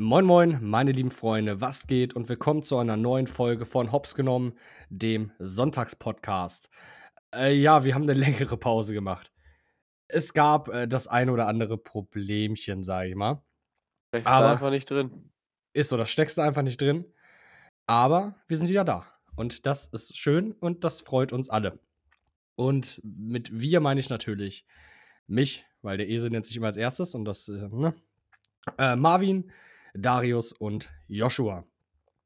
[0.00, 4.14] Moin moin, meine lieben Freunde, was geht und willkommen zu einer neuen Folge von Hops
[4.14, 4.54] genommen,
[4.88, 6.70] dem Sonntagspodcast.
[7.34, 9.30] Äh, ja, wir haben eine längere Pause gemacht.
[10.08, 13.44] Es gab äh, das ein oder andere Problemchen, sage ich mal.
[14.14, 15.30] Steckst du einfach nicht drin.
[15.74, 17.04] Ist so, das steckst du einfach nicht drin.
[17.86, 19.06] Aber wir sind wieder da.
[19.36, 21.78] Und das ist schön und das freut uns alle.
[22.54, 24.64] Und mit wir meine ich natürlich
[25.26, 27.92] mich, weil der Esel nennt sich immer als erstes und das, äh, ne?
[28.78, 29.52] Äh, Marvin,
[29.94, 31.64] Darius und Joshua.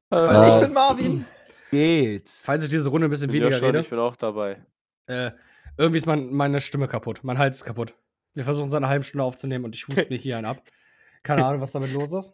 [0.09, 1.25] Falls ich ich bin Marvin.
[1.71, 2.41] Geht's.
[2.43, 4.65] Falls ich diese Runde ein bisschen bin weniger Joshua rede, ich bin auch dabei.
[5.07, 5.31] äh,
[5.77, 7.19] irgendwie ist mein, meine Stimme kaputt.
[7.23, 7.93] Mein Hals ist kaputt.
[8.33, 10.61] Wir versuchen seit einer halben Stunde aufzunehmen und ich huste mir hier einen ab.
[11.23, 12.33] Keine Ahnung, was damit los ist.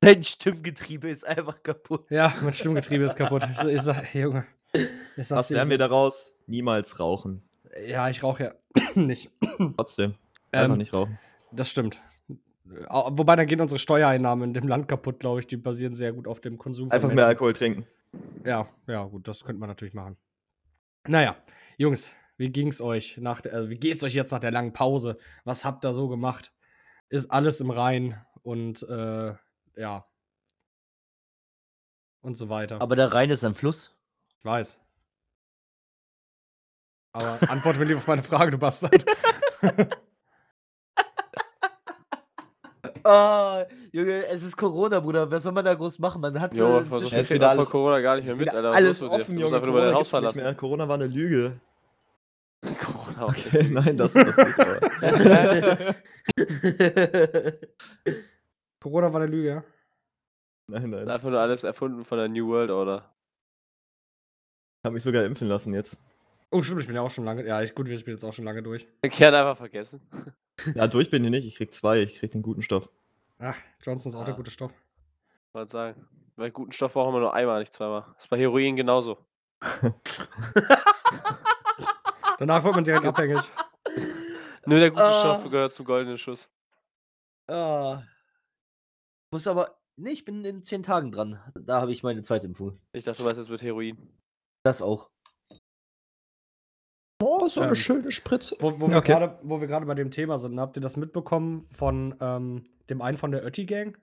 [0.00, 2.04] Dein Stimmgetriebe ist einfach kaputt.
[2.10, 3.46] Ja, mein Stimmgetriebe ist kaputt.
[3.50, 4.46] Ich, ich sag, hey, Junge.
[5.16, 6.32] Ich Was lernen wir es daraus?
[6.46, 7.48] Niemals rauchen.
[7.86, 8.54] Ja, ich rauche ja
[8.94, 9.30] nicht.
[9.76, 10.14] Trotzdem.
[10.52, 11.18] Einfach Ähm, nicht rauchen.
[11.52, 12.00] Das stimmt.
[12.64, 15.46] Wobei, dann gehen unsere Steuereinnahmen in dem Land kaputt, glaube ich.
[15.46, 16.90] Die basieren sehr gut auf dem Konsum.
[16.90, 17.26] Einfach mehr.
[17.26, 17.86] Alkohol trinken.
[18.44, 20.16] Ja, ja, gut, das könnte man natürlich machen.
[21.06, 21.36] Naja,
[21.76, 25.18] Jungs, wie ging's euch nach der, also wie geht's euch jetzt nach der langen Pause?
[25.44, 26.52] Was habt ihr so gemacht?
[27.08, 29.34] Ist alles im Rein und äh,
[29.76, 30.06] ja.
[32.22, 32.80] Und so weiter.
[32.80, 33.94] Aber der Rhein ist ein Fluss.
[34.38, 34.80] ich weiß.
[37.12, 39.04] Aber antworte mir lieber auf meine Frage, du Bastard.
[43.04, 45.30] Ah, Junge, es ist Corona, Bruder.
[45.30, 46.20] Was soll man da groß machen?
[46.22, 48.72] Man hat Jo, vor so zwischen- viel alles- Corona gar nicht mehr mit, Alter.
[48.72, 49.42] Alles ist offen, Du Junge.
[49.42, 50.42] musst einfach nur dein Corona Haus verlassen.
[50.42, 50.54] mehr.
[50.54, 51.60] Corona war eine Lüge.
[52.82, 53.46] Corona nicht.
[53.46, 55.94] Okay, nein, das das nicht, aber.
[58.80, 59.64] Corona war eine Lüge, ja?
[60.66, 61.08] Nein, nein.
[61.10, 63.10] Einfach nur alles erfunden von der New World Order.
[64.82, 65.98] Ich habe mich sogar impfen lassen jetzt.
[66.50, 67.46] Oh, stimmt, ich bin ja auch schon lange.
[67.46, 68.86] Ja, ich, gut, ich bin jetzt auch schon lange durch.
[69.10, 70.00] Kern einfach vergessen.
[70.74, 71.46] Ja, durch bin ich nicht.
[71.46, 72.02] Ich krieg zwei.
[72.02, 72.88] Ich krieg den guten Stoff.
[73.38, 74.36] Ach, Johnson ist auch der Ah.
[74.36, 74.72] gute Stoff.
[75.52, 76.08] Wollte sagen.
[76.36, 78.04] Bei guten Stoff brauchen wir nur einmal, nicht zweimal.
[78.18, 79.18] ist bei Heroin genauso.
[82.38, 83.40] Danach wird man direkt abhängig.
[84.66, 85.20] Nur der gute Ah.
[85.20, 86.50] Stoff gehört zum goldenen Schuss.
[87.48, 88.02] ah.
[89.30, 89.78] Muss aber.
[89.96, 91.40] Nee, ich bin in zehn Tagen dran.
[91.54, 92.80] Da habe ich meine zweite Impfung.
[92.92, 94.12] Ich dachte, du weißt jetzt mit Heroin.
[94.64, 95.08] Das auch.
[97.44, 98.56] Oh, so Ähm, schöne Spritze.
[98.60, 99.12] Wo, wo, wir Okay.
[99.42, 103.30] wir gerade bei dem Thema sind, habt ihr das mitbekommen von ähm, dem einen von
[103.30, 103.96] der Ötti-Gang?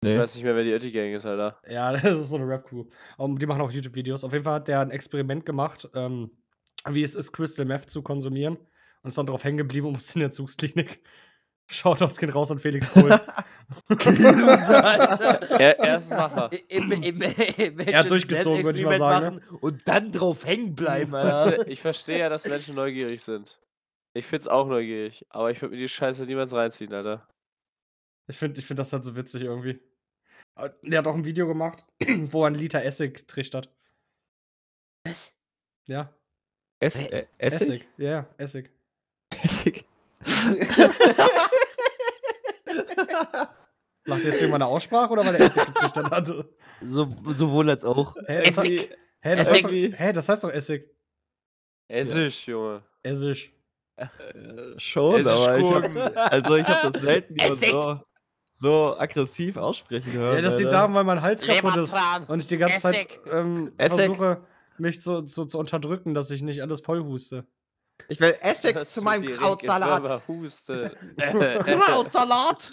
[0.00, 0.18] Ich Nee.
[0.18, 1.60] weiß nicht mehr, wer die Ötti Gang ist, Alter.
[1.68, 2.84] Ja, das ist so eine Rap-Crew.
[3.18, 4.24] Um, die machen auch YouTube-Videos.
[4.24, 6.30] Auf jeden Fall hat der ein Experiment gemacht, ähm,
[6.88, 8.56] wie es ist, Crystal Meth zu konsumieren.
[9.02, 11.00] Und ist dann drauf hängen geblieben und musste in der Zugsklinik.
[11.70, 13.10] Shoutouts gehen raus an Felix Kohl.
[15.58, 16.50] Er, er ist ein Macher.
[16.68, 19.42] Im, im, im, im Er hat durchgezogen, würde ich mal sagen, ne?
[19.42, 21.64] machen Und dann drauf hängen bleiben, Weißt Alter.
[21.64, 23.60] du, ich verstehe ja, dass Menschen neugierig sind.
[24.14, 27.28] Ich find's auch neugierig, aber ich würde mir die Scheiße niemals reinziehen, Alter.
[28.26, 29.80] Ich finde ich find das halt so witzig irgendwie.
[30.82, 31.84] Der hat auch ein Video gemacht,
[32.30, 33.70] wo er einen Liter Essig trichtert.
[35.04, 35.34] Was?
[35.86, 36.14] Ja,
[36.80, 37.86] Ess äh, Essig?
[37.98, 38.70] Ja, ja, Essig.
[39.30, 39.84] Essig.
[44.06, 46.48] Macht jetzt jemand eine Aussprache oder weil der Essig getrichtert hatte?
[46.82, 48.14] So, sowohl als auch.
[48.26, 48.80] Hä, das, Essig.
[48.80, 49.64] Heißt, hä, das, Essig.
[49.64, 50.90] Heißt doch, hä, das heißt doch Essig.
[51.88, 52.82] Essig, Junge.
[53.02, 53.52] Essig.
[53.96, 54.06] Äh,
[54.78, 55.98] schon, Essig aber ich Gurken.
[55.98, 58.00] hab, also ich habe das selten so,
[58.54, 60.36] so aggressiv aussprechen hören.
[60.36, 61.94] Ja, das liegt daran, weil mein Hals kaputt ist.
[62.28, 63.20] Und ich die ganze Zeit Essig.
[63.30, 64.04] ähm, Essig.
[64.04, 64.46] versuche,
[64.78, 67.46] mich zu, zu, zu unterdrücken, dass ich nicht alles voll huste.
[68.06, 70.26] Ich will Essig Dass zu meinem Krautsalat.
[70.28, 70.96] Huste.
[71.16, 72.72] Krautsalat.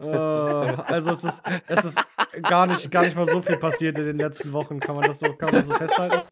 [0.00, 1.98] Äh, also es ist, es ist
[2.42, 4.80] gar, nicht, gar nicht mal so viel passiert in den letzten Wochen.
[4.80, 6.26] Kann man das so, kann man das so festhalten?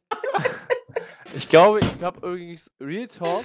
[1.34, 3.44] ich glaube, ich habe irgendwie Real Talk.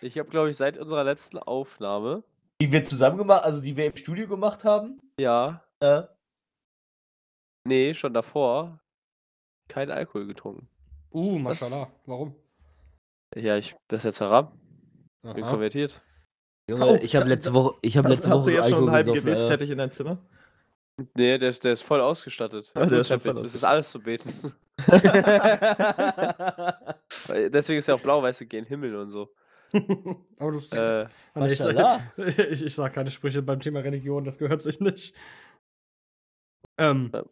[0.00, 2.22] Ich habe, glaube ich, seit unserer letzten Aufnahme,
[2.60, 5.00] Die wir zusammen gemacht, also die wir im Studio gemacht haben.
[5.18, 6.02] ja, Äh,
[7.64, 8.78] nee, schon davor,
[9.68, 10.68] keinen Alkohol getrunken.
[11.10, 11.90] Uh, mashallah.
[12.06, 12.36] Warum?
[13.34, 14.52] Ja, ich, das ist jetzt Haram.
[15.22, 15.50] Bin Aha.
[15.50, 16.02] konvertiert.
[16.68, 18.78] Junge, Oh, ich habe letzte Woche, ich habe Hast, letzte hast Woche du jetzt schon
[18.84, 19.30] einen halben gesoffen.
[19.30, 20.18] Gebetsteppich in deinem Zimmer?
[21.16, 22.70] Nee, der ist, der ist voll ausgestattet.
[22.74, 24.30] Ah, der ist voll Das ist alles zu beten.
[27.28, 29.34] Deswegen ist ja auch blau-weiße gehen Himmel und so.
[30.38, 31.04] Aber du Äh,
[31.46, 31.60] ich,
[32.50, 35.14] ich, ich sag keine Sprüche beim Thema Religion, das gehört sich nicht.
[36.78, 37.24] Ähm, Ja.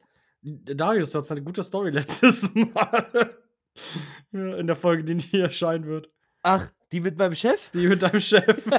[0.45, 3.39] Darius, du hast eine gute Story letztes Mal.
[4.33, 6.09] Ja, In der Folge, die nie erscheinen wird.
[6.43, 7.71] Ach, die mit meinem Chef?
[7.71, 8.65] Die mit deinem Chef.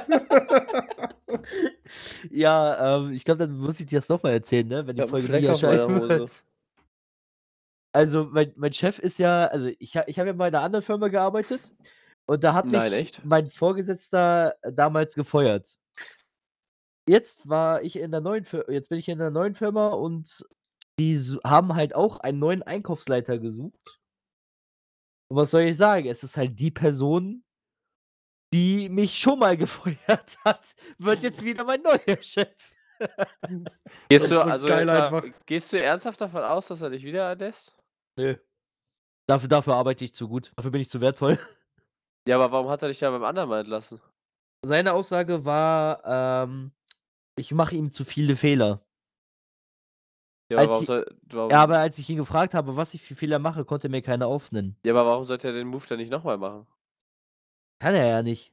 [2.30, 4.86] Ja, ähm, ich glaube, dann muss ich dir das nochmal erzählen, ne?
[4.86, 6.44] Wenn die einen Folge nie erscheinen wird.
[7.92, 11.08] Also, mein, mein Chef ist ja, also ich, ich habe ja bei einer anderen Firma
[11.08, 11.72] gearbeitet
[12.26, 13.24] und da hat Nein, mich echt?
[13.24, 15.76] mein Vorgesetzter damals gefeuert.
[17.08, 20.44] jetzt war ich in der neuen Fir jetzt bin ich in der neuen Firma und
[20.98, 24.00] die haben halt auch einen neuen Einkaufsleiter gesucht.
[25.30, 26.08] Und was soll ich sagen?
[26.08, 27.44] Es ist halt die Person,
[28.52, 32.54] die mich schon mal gefeuert hat, wird jetzt wieder mein neuer Chef.
[34.08, 35.24] Gehst Das du, so also einfach.
[35.46, 37.76] gehst du ernsthaft davon aus, dass er dich wieder erlässt?
[38.16, 38.36] Nö.
[39.26, 40.52] Dafür dafür arbeite ich zu gut.
[40.56, 41.38] Dafür bin ich zu wertvoll.
[42.26, 44.00] Ja, aber warum hat er dich ja beim anderen mal entlassen?
[44.64, 46.02] Seine Aussage war,
[46.46, 46.72] ähm,
[47.36, 48.82] ich mache ihm zu viele Fehler.
[50.54, 53.14] Ja, aber ich soll, warum, ja, aber als ich ihn gefragt habe, was ich für
[53.14, 54.76] Fehler mache, konnte mir keiner aufnennen.
[54.84, 56.66] ja, aber warum sollte er den Move dann nicht nochmal machen?
[57.80, 58.52] Kann er ja nicht.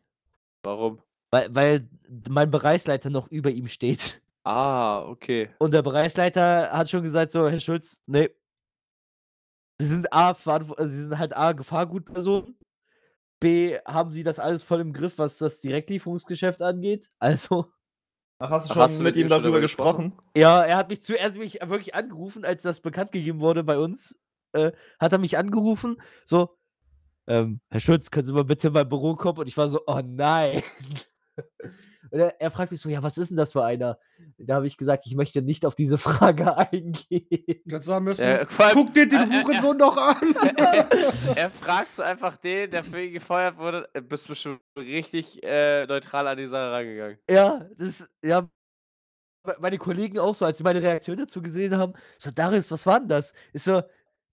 [0.64, 1.02] Warum?
[1.32, 1.90] Weil weil
[2.30, 4.22] mein Bereichsleiter noch über ihm steht.
[4.44, 5.50] Ah, okay.
[5.60, 8.32] Und der Bereichsleiter hat schon gesagt so: „Herr Schulz, ne“
[9.80, 12.56] Sie sind A, also, sie sind halt A, Gefahrgutpersonen.
[13.40, 17.10] B, haben sie das alles voll im Griff, was das Direktlieferungsgeschäft angeht.
[17.18, 17.72] Also
[18.42, 19.62] Ach, hast du Ach, schon hast du mit mit ihm darüber gesprochen?
[19.62, 20.14] gesprochen?
[20.36, 24.20] Ja, er hat mich zuerst mich wirklich angerufen, als das bekannt gegeben wurde bei uns,
[24.54, 26.58] äh, hat er mich angerufen, so:
[27.28, 29.82] „Ähm, Herr Schulz, können Sie mal bitte in mein Büro kommen?“ Und ich war so:
[29.88, 31.08] „Oh nein.“ Und
[32.12, 33.98] er er fragt mich so: „Ja, was ist 'n das für einer?“
[34.38, 38.40] Da habe ich gesagt: „Ich möchte nicht auf diese Frage eingehen.“ Du hättest sagen müssen:
[38.50, 40.36] vor allem, „Guck dir den äh, äh, Hurensohn doch an!“
[41.36, 45.86] er fragt so einfach den, der für ihn gefeuert wurde, äh, bist bestimmt richtig äh,
[45.86, 47.20] neutral an die Sache rangegangen.
[47.30, 48.42] Ja, das ja
[49.46, 52.86] me meine Kollegen auch so, als sie meine Reaktion dazu gesehen haben, so: „Darius, was
[52.86, 53.84] war 'n das?“ Ich so: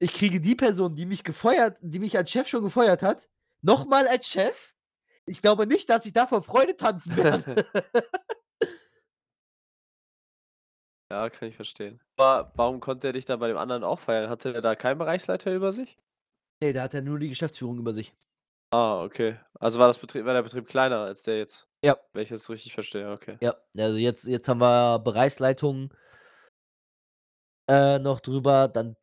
[0.01, 3.29] „Ich kriege die Person, die mich gefeuert die mich als Chef schon gefeuert hat,
[3.63, 4.73] noch mal als Chef?
[5.29, 7.67] Ich glaube nicht, dass ich da vor Freude tanzen werde.“
[11.11, 12.01] Ja, kann ich verstehen.
[12.19, 14.29] Aber warum konnte er dich dann bei dem anderen auch feiern?
[14.29, 15.99] Hatte er da keinen Bereichsleiter über sich?
[16.63, 18.15] Ne, der hat ja nur die Geschäftsführung über sich.
[18.71, 19.39] Ah, okay.
[19.59, 21.67] Also war das Betrieb war der Betrieb kleiner als der jetzt?
[21.83, 21.97] Ja.
[22.13, 23.39] Wenn ich das richtig verstehe, okay.
[23.41, 25.95] Ja, also jetzt jetzt haben wir Bereichsleitung
[27.67, 28.97] äh, noch drüber, dann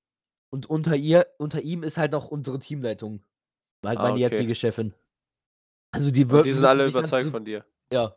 [0.51, 3.23] und unter ihr unter ihm ist halt noch unsere Teamleitung.
[3.83, 4.21] Halt Ah, meine okay.
[4.21, 4.93] jetzige Chefin.
[5.95, 7.65] Also die Und die sind alle dann überzeugt von dir?
[7.91, 8.13] ja.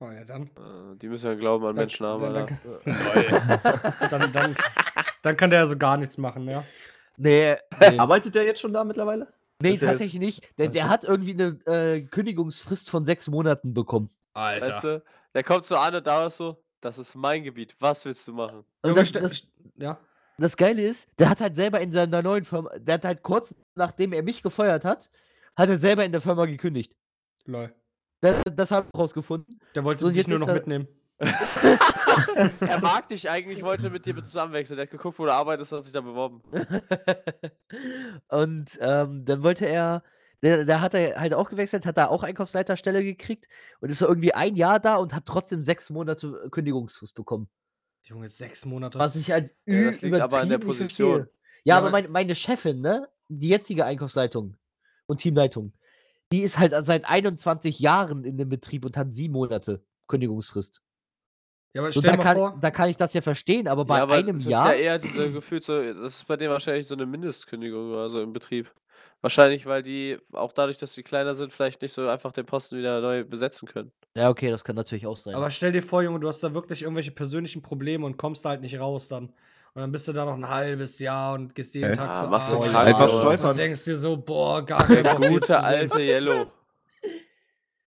[0.00, 0.48] Oh ja, dann.
[0.48, 2.48] Äh, die müssen ja glauben an Dann Menschen haben, dann
[2.84, 3.38] dann Alter.
[3.38, 4.56] kann dann dann
[5.22, 6.64] dann kann der ja so gar nichts machen, ja.
[7.16, 8.00] Ne, ne.
[8.00, 9.26] Arbeitet der jetzt schon da mittlerweile?
[9.60, 10.58] Ne, er jetzt- tatsächlich nicht.
[10.58, 14.10] Der der hat irgendwie 'ne, äh, Kündigungsfrist von 6 Monaten bekommen.
[14.34, 15.02] Weißt du,
[15.34, 17.76] der kommt so an und da ist so: „Das ist mein Gebiet.
[17.78, 19.46] Was willst du machen?“ Und das das
[19.76, 20.00] ja.
[20.36, 23.54] das Geile ist, der hat halt selber in seiner neuen Firma der hat halt kurz
[23.76, 25.10] nachdem er mich gefeuert hat,
[25.54, 26.96] hat er selber in der Firma gekündigt.
[27.46, 27.74] Lol.
[28.20, 29.60] Da das habe ich rausgefunden.
[29.74, 30.86] Der wollte So, dich jetzt nur noch er mitnehmen.
[32.60, 34.76] Er mag dich eigentlich, wollte mit dir zusammenwechseln.
[34.76, 36.42] Der hat geguckt, wo du arbeitest, hat sich da beworben.
[38.28, 40.02] Und, ähm, dann wollte er
[40.42, 43.46] der da hat er halt auch gewechselt, hat da auch Einkaufsleiterstelle gekriegt
[43.80, 47.48] und ist so irgendwie 1 Jahr da und hat trotzdem 6 Monate, Kündigungsfrist bekommen.
[48.02, 48.98] Junge, 6 Monate.
[48.98, 51.20] Was ich halt Ja, das liegt aber an der Position.
[51.62, 54.56] Ja, Ja, aber meine meine Chefin, ne, die jetzige Einkaufsleitung
[55.06, 55.74] und Teamleitung,
[56.32, 60.80] die ist halt seit 21 Jahren in dem Betrieb und hat 7 Monate Kündigungsfrist.
[61.74, 63.68] Ja, aber So, stell da dir mal kann vor da kann ich das ja verstehen,
[63.68, 66.26] aber bei Ja, aber einem es ist ja Jahr eher diese gefühlt so das ist
[66.28, 68.72] bei denen wahrscheinlich so 'ne Mindestkündigung oder so im Betrieb.
[69.20, 72.78] Wahrscheinlich, weil die auch dadurch, dass die kleiner sind, vielleicht nicht so einfach den Posten
[72.78, 73.92] wieder neu besetzen können.
[74.16, 75.34] Ja, okay, das kann natürlich auch sein.
[75.34, 78.50] Aber stell dir vor, Junge, du hast da wirklich irgendwelche persönlichen Probleme und kommst da
[78.50, 79.32] halt nicht raus dann.
[79.76, 81.94] Und dann bist du da noch 'n halbes Jahr und gehst jeden Hä?
[81.94, 83.52] Tag Ja, zur machst du Arbeit Einfach stolpern.
[83.52, 86.52] und denkst dir so: „Boah, gar kein Der gute zu sehen.“ alte Yellow.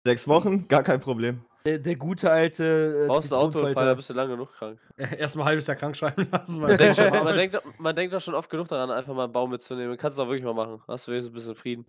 [0.05, 1.45] 6 Wochen, gar kein Problem.
[1.65, 3.95] Der der gute alte, äh, Brauchst 'n Autounfall, da Zitronenfalter.
[3.95, 4.79] bist du lang genug krank.
[4.97, 7.63] E erst mal halbes Jahr krank schreiben lassen, Man denkt du schon man denkt doch
[7.77, 9.97] man denkt doch schon oft genug daran, einfach mal 'n Baum mitzunehmen.
[9.97, 10.81] Kannst du auch wirklich mal machen.
[10.87, 11.85] Hast du wenigstens 'n bisschen Frieden.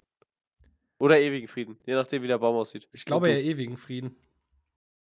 [1.01, 2.89] Oder ewigen Frieden, je nachdem, wie der Baum aussieht.
[2.93, 3.39] Ich Und glaube du.
[3.39, 4.17] eher ewigen Frieden.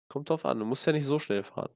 [0.09, 1.71] Kommt drauf an, du musst ja nicht so schnell fahren.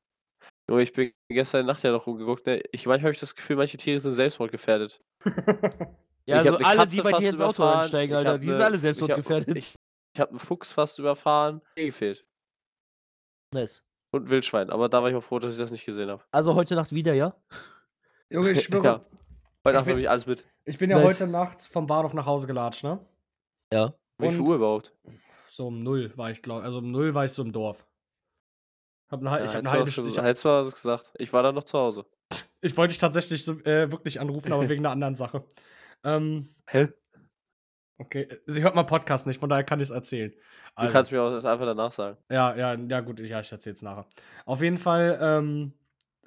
[0.68, 2.60] Junge, ich bin gestern Nacht ja noch rumgeguckt, ne?
[2.72, 5.00] Ich manchmal habe ich das Gefühl, manche Tiere sind selbstmordgefährdet.
[6.28, 8.50] Ja, Ich also habe alle, Katze die bei dir ins Auto einsteigen, ich Alter, die
[8.50, 9.48] sind 'ne alle ich habe selbstmordgefährdet.
[9.52, 9.74] ich
[10.14, 12.24] ich habe 'n Fuchs fast überfahren, mir gefehlt.
[13.52, 13.84] Nice.
[14.14, 16.24] Und 'n Wildschwein, aber da war ich auch froh, dass ich das nicht gesehen habe.
[16.34, 17.36] Also heute Nacht wieder, ja?
[18.30, 19.06] Junge, ich schwöre Ja.
[19.64, 20.46] Heute Ich Nacht nehme ich alles mit.
[20.66, 21.02] ich bin ja Nice.
[21.02, 23.00] heute Nacht vom Bahnhof nach Hause gelatscht, ne?
[23.72, 23.94] Ja.
[24.18, 24.94] Wie viel Uhr überhaupt?
[25.46, 27.86] so um 0 war ich, glaube also um 0 war ich so im Dorf.
[29.14, 31.12] Habe 'ne hal Ja, ich habe 'ne du auch halbe schon St ich was gesagt.
[31.18, 32.06] Ich war dann noch zu Hause.
[32.60, 35.44] ich wollte dich tatsächlich so äh, wirklich anrufen, aber wegen 'ner anderen Sache.
[36.04, 36.94] Ähm Hä?
[38.00, 40.32] Okay, äh, sie hört meinen Podcast nicht, von daher kann ich's erzählen.
[40.78, 42.18] Du Also kannst mir auch das einfach danach sagen.
[42.30, 44.08] Ja, ja, ja gut, ja, ich erzähl's nachher.
[44.46, 45.74] Auf jeden Fall, ähm,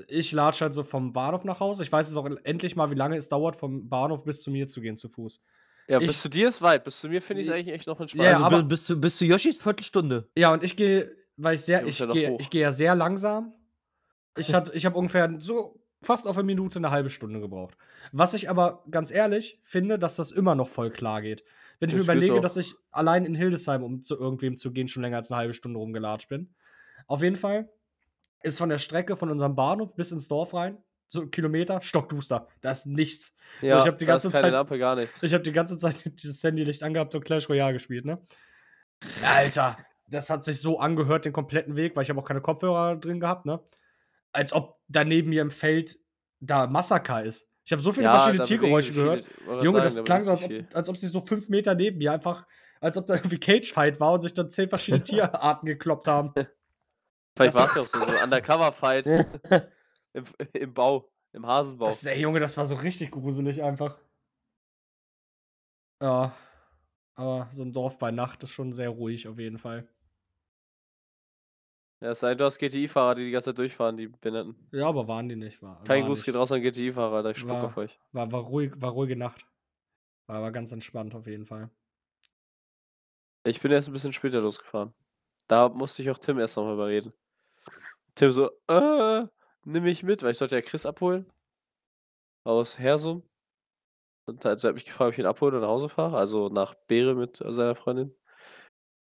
[0.08, 1.82] ich latsche halt so vom Bahnhof nach Hause.
[1.84, 4.68] Ich weiß jetzt auch endlich mal, wie lange es dauert, vom Bahnhof bis zu mir
[4.68, 5.42] zu gehen zu Fuß.
[5.90, 6.84] Ja, Ich bis zu dir ist weit.
[6.84, 8.42] Bis zu mir finde ich's J eigentlich echt noch Ja, entspannt.
[8.42, 10.30] Also aber bi bis zu bis zu Yoshis Viertelstunde.
[10.38, 13.54] Ja, und ich gehe weil ich sehr ich noch gehe ich gehe ja sehr langsam
[14.38, 17.76] Ich, ich habe ungefähr so fast auf eine Minute eine halbe Stunde gebraucht.
[18.12, 21.44] Was ich aber ganz ehrlich finde, dass das immer noch voll klar geht.
[21.80, 24.72] Wenn ich mir Das geht überlege, dass ich allein in Hildesheim, um zu irgendwem zu
[24.72, 26.54] gehen, schon länger als eine halbe Stunde rumgelatscht bin.
[27.08, 27.70] Auf jeden Fall
[28.44, 30.78] ist von der Strecke von unserem Bahnhof bis ins Dorf rein,
[31.08, 32.48] so ein Kilometer, stockduster.
[32.62, 33.34] Da ist nichts.
[33.62, 35.24] Ja, ich hab die ganze Zeit- Lampe, gar nichts.
[35.24, 38.22] Ich habe die ganze Zeit dieses Handylicht angehabt und Clash Royale gespielt, ne?
[39.24, 42.96] Alter, das hat sich so angehört den kompletten Weg, weil ich habe auch keine Kopfhörer
[42.96, 43.62] drin gehabt, ne?
[44.32, 45.98] Als ob da neben mir im Feld
[46.40, 47.48] da Massaker ist.
[47.66, 49.28] Ich habe so viele verschiedene da bewegen Tiergeräusche gehört.
[49.62, 52.14] Junge, das da klang so, als ob, als ob sie so fünf Meter neben mir
[52.14, 52.48] einfach,
[52.80, 56.34] als ob da irgendwie Cagefight war und sich dann zehn verschiedene Tierarten gekloppt haben.
[57.36, 59.08] Vielleicht war es ja auch so, so ein Undercover-Fight
[60.14, 60.24] im,
[60.54, 61.88] im Bau, im Hasenbau.
[61.88, 63.98] Das, ey, Junge, das war so richtig gruselig einfach.
[66.02, 66.34] Ja.
[67.16, 69.90] Aber so ein Dorf bei Nacht ist schon sehr ruhig auf jeden Fall.
[72.00, 74.56] Ja, es sei denn, du hast GTI-Fahrer, die die ganze Zeit durchfahren, die Behinderten.
[74.72, 75.62] Ja, aber waren die nicht.
[75.64, 76.26] War, Kein war Gruß nicht.
[76.26, 78.00] geht raus an GTI-Fahrer, da ich spuck War- auf euch.
[78.12, 79.48] War, war, ruhig, war ruhige Nacht.
[80.28, 81.70] War aber ganz entspannt auf jeden Fall.
[83.46, 84.94] Ich bin erst ein bisschen später losgefahren.
[85.48, 87.14] Da musste ich auch Tim erst nochmal überreden.
[88.14, 89.26] Tim so, äh,
[89.64, 91.26] nimm mich mit, weil ich sollte ja Chris abholen.
[92.44, 93.24] Aus Hersum.
[94.26, 96.18] Und also er hat mich gefragt, ob ich ihn abhole oder nach Hause fahre.
[96.18, 98.14] Also nach Beere mit seiner Freundin.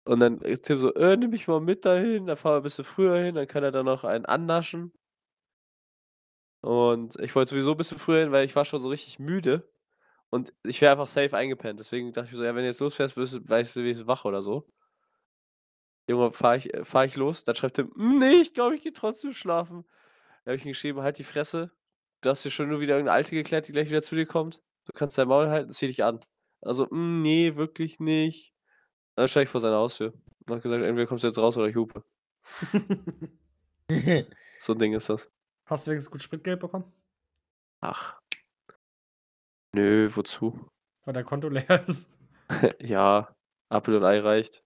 [0.06, 2.62] Und dann ist Tim so, äh, nimm mich mal mit dahin, dann fahren wir ein
[2.62, 4.92] bisschen früher hin, dann kann er da noch einen annaschen.
[6.62, 9.68] Und ich wollte sowieso ein bisschen früher hin, weil ich war schon so richtig müde.
[10.30, 11.80] Und ich wäre einfach safe eingepennt.
[11.80, 14.24] Deswegen dachte ich so, ja, wenn du jetzt losfährst, bist du weißt du wenigstens wach
[14.26, 14.66] oder so.
[16.08, 18.92] Junge, fahre ich, äh, ich los, dann schreibt Tim, "Mm, nee, ich glaube, ich gehe
[18.92, 19.84] trotzdem schlafen.
[20.44, 21.72] Da habe ich ihm geschrieben, halt die Fresse.
[22.22, 24.62] Du hast dir schon nur wieder irgendeine Alte geklärt, die gleich wieder zu dir kommt.
[24.86, 26.20] Du kannst dein Maul halten, zieh dich an.
[26.62, 28.54] Also, "Mm, nee, wirklich nicht.
[29.16, 30.12] Dann stand ich vor seiner Haustür.
[30.46, 32.04] Und hat gesagt, entweder kommst du jetzt raus oder ich hupe.
[34.58, 35.30] So ein Ding ist das.
[35.66, 36.84] Hast du wenigstens gut Spritgeld bekommen?
[37.80, 38.20] Ach.
[39.72, 40.58] Nö, wozu?
[41.04, 42.08] Weil dein Konto leer ist.
[42.80, 43.28] ja,
[43.68, 44.64] Apfel und Ei reicht.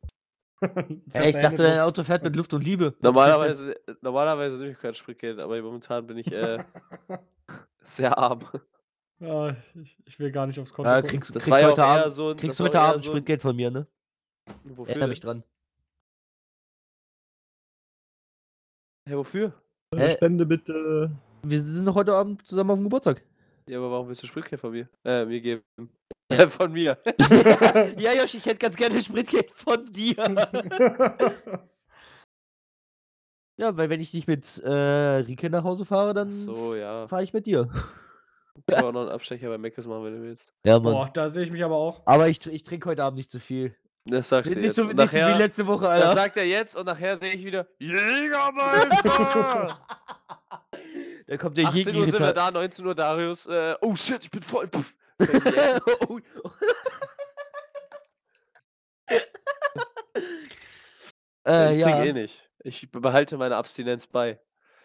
[1.12, 2.95] Ey, ich dachte, dein Auto fährt mit Luft und Liebe.
[3.02, 6.62] Normalerweise, normalerweise nehme ich kein Spritgeld, aber momentan bin ich äh,
[7.83, 8.40] sehr arm.
[9.19, 10.90] ja, ich, ich will gar nicht aufs Konto.
[10.90, 12.37] Ja, kriegst, auch heute Abend, so ein.
[12.37, 13.87] kriegst das war heute eher Abend so ein, Spritgeld von mir, ne?
[14.64, 14.88] Wofür?
[14.88, 15.45] Erinnere mich dran.
[19.09, 19.52] Hä, wofür?
[19.95, 20.11] Hä?
[20.12, 21.11] Spende bitte.
[21.42, 23.23] Wir sind doch heute Abend zusammen auf dem Geburtstag.
[23.66, 24.88] Ja, aber warum willst du Spritgeld von mir?
[25.04, 25.62] Äh, mir geben.
[26.28, 26.99] Äh, von mir.
[27.99, 30.16] ja, Josh, ich hätte ganz gerne Spritgeld von dir.
[33.57, 37.09] ja, weil wenn ich nicht mit äh, Rike nach Hause fahre, dann so, ja.
[37.09, 37.69] fahre ich mit dir.
[38.66, 40.52] Können wir auch noch einen Abstecher bei Meckes machen, wenn du willst.
[40.64, 40.92] Ja, Mann.
[40.92, 42.02] Boah, da sehe ich mich aber auch.
[42.04, 43.75] Aber ich, ich trinke heute Abend nicht zu viel.
[44.07, 44.76] Das sagst du Nicht jetzt.
[44.76, 46.14] so, Und nicht so wie nachher, letzte Woche, das Alter.
[46.14, 49.07] sagt er jetzt und nachher sehe ich wieder Jägermeister!
[51.26, 52.33] Da kommt der 18 Uhr sind wir Jäger.
[52.33, 53.47] da, 19 Uhr Darius.
[53.47, 54.66] Äh, oh shit, ich bin voll.
[54.69, 54.95] Puff.
[56.09, 56.50] Oh, oh.
[61.47, 62.50] äh, ich ja, trinke eh nicht.
[62.62, 64.40] Ich behalte meine Abstinenz bei.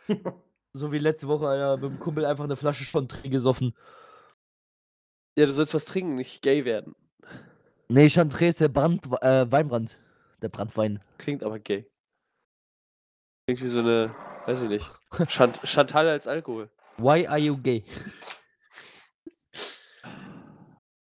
[0.73, 3.75] so wie letzte Woche, Alter, mit dem Kumpel einfach eine Flasche Chantre gesoffen.
[5.37, 6.95] Ja, du sollst was trinken, nicht gay werden.
[7.87, 9.97] Nee, Chantre ist der Brand, äh, Weinbrand.
[10.41, 10.99] Der Brandwein.
[11.17, 11.89] Klingt aber gay.
[13.47, 14.13] Klingt wie so eine,
[14.45, 14.89] weiß ich nicht.
[15.27, 16.69] Chant Chantal als Alkohol.
[16.97, 17.83] Why are you gay?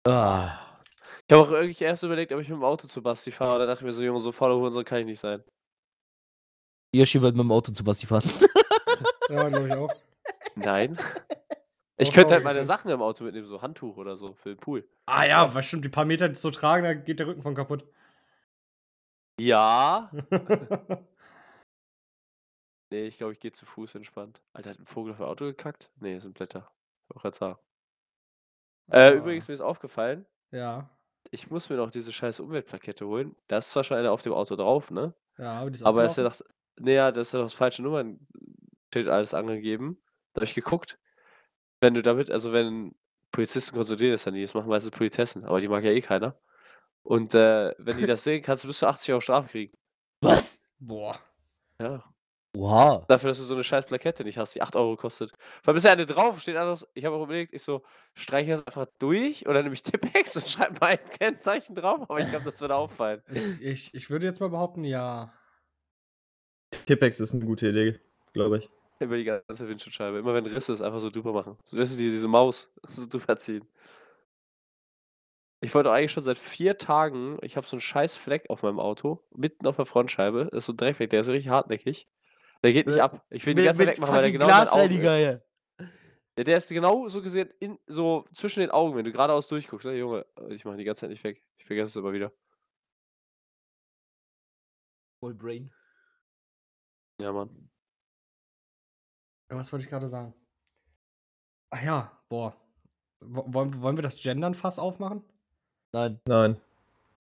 [0.06, 0.62] ah.
[1.28, 3.60] Ich habe auch irgendwie erst überlegt, ob ich mit dem Auto zu Basti fahre.
[3.60, 5.44] Da dachte ich mir so, Junge, so fauler Hurensohn kann ich nicht sein.
[6.94, 8.30] Yoshi wird mit dem Auto zu Basti fahren.
[9.30, 9.94] Ja, glaube ich auch.
[10.56, 10.98] Nein.
[11.98, 12.66] Ich könnte halt meine.
[12.66, 14.88] Sachen im Auto mitnehmen, so Handtuch oder so für den Pool.
[15.06, 17.56] Ah ja, was stimmt, die paar Meter die zu tragen, da geht der Rücken von
[17.56, 17.86] kaputt.
[19.40, 20.12] Ja.
[22.92, 24.42] Nee, ich glaube, ich gehe zu Fuß entspannt.
[24.54, 25.92] Alter, hat ein Vogel auf mein Auto gekackt?
[26.00, 26.72] Nee, das sind Blätter.
[27.04, 27.60] Ich wollte gerade sagen.
[28.92, 29.12] Äh, Ah.
[29.14, 30.88] übrigens, mir ist aufgefallen, ja,
[31.32, 33.36] ich muss mir noch diese scheiß Umweltplakette holen.
[33.48, 35.16] Da ist zwar schon eine auf dem Auto drauf, ne?
[35.40, 36.46] ja, aber die ist Aber ist ja abgelaufen.
[36.78, 36.84] doch.
[36.86, 40.00] Nee, ja, das ist ja doch das falsche Nummernschild alles angegeben.
[40.34, 41.00] Da habe ich geguckt.
[41.82, 42.96] Wenn du damit, also wenn
[43.32, 46.40] Polizisten kontrollieren das ja nie, das machen meistens Politessen, aber die mag ja eh keiner.
[47.04, 49.78] Und äh, wenn die das sehen, kannst du bis zu 80 Euro Strafe kriegen.
[50.22, 50.64] Was?
[50.80, 51.20] Boah.
[51.80, 52.04] Ja.
[52.56, 53.04] Oha.
[53.08, 55.32] Dafür, dass du so eine scheiß Plakette nicht hast, die 8 Euro kostet.
[55.62, 56.88] Vor allem ist ja eine drauf, steht anders.
[56.94, 60.46] Ich habe auch überlegt, ich so, streiche das einfach durch oder nehme ich Tippex und
[60.48, 63.22] schreibe mal ein Kennzeichen drauf, aber ich glaube, das würde auffallen.
[63.30, 65.34] Ich, ich, ich würde jetzt mal behaupten, ja.
[66.86, 68.00] Tippex ist eine gute Idee,
[68.34, 68.70] glaube ich.
[69.00, 70.20] Über die ganze Windschutzscheibe.
[70.20, 71.58] Immer wenn Risse ist, einfach so drüber machen.
[71.66, 73.68] So, weißt du, die, diese Maus so drüber ziehen.
[75.62, 78.80] Ich wollte eigentlich schon seit vier Tagen, ich habe so einen scheiß Fleck auf meinem
[78.80, 80.50] Auto, mitten auf der Frontscheibe.
[80.52, 82.08] Das ist so ein Dreckfleck, der ist richtig hartnäckig.
[82.64, 83.26] Der geht nicht Mit- ab.
[83.30, 84.68] Ich will ihn die Mit, ganze Zeit mit wegmachen, weil er fucking genau in meinen
[84.68, 85.42] Augen Glasreiniger, ist.
[86.38, 86.44] ja.
[86.44, 89.88] Der ist genau so gesehen in, so zwischen den Augen, wenn du geradeaus durchguckst.
[89.88, 91.44] Ne, Junge, ich mache die ganze Zeit nicht weg.
[91.58, 92.32] Ich vergesse es immer wieder.
[95.20, 95.72] Voll Brain.
[97.22, 97.70] Ja, Mann.
[99.52, 100.34] Ja, Was wollte ich gerade sagen?
[101.70, 102.54] Ach ja, boah.
[103.22, 105.24] Wo- Wollen, wollen wir das Gendern-Fass aufmachen?
[105.94, 106.20] Nein.
[106.28, 106.58] Nein.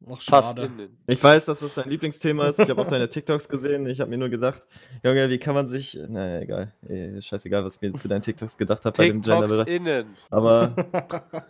[0.07, 0.65] Ach, Fast schade.
[0.65, 0.97] innen.
[1.07, 2.59] Ich weiß, dass das dein Lieblingsthema ist.
[2.59, 3.87] Ich habe auch deine TikToks gesehen.
[3.87, 4.61] Ich habe mir nur gedacht,
[5.03, 5.95] Junge, wie kann man sich.
[6.09, 6.73] Naja, egal.
[6.87, 9.67] Eh, Scheißegal, was ich mir zu deinen TikToks gedacht habe bei dem TikToks Gender.
[9.67, 10.17] innen.
[10.29, 10.75] Aber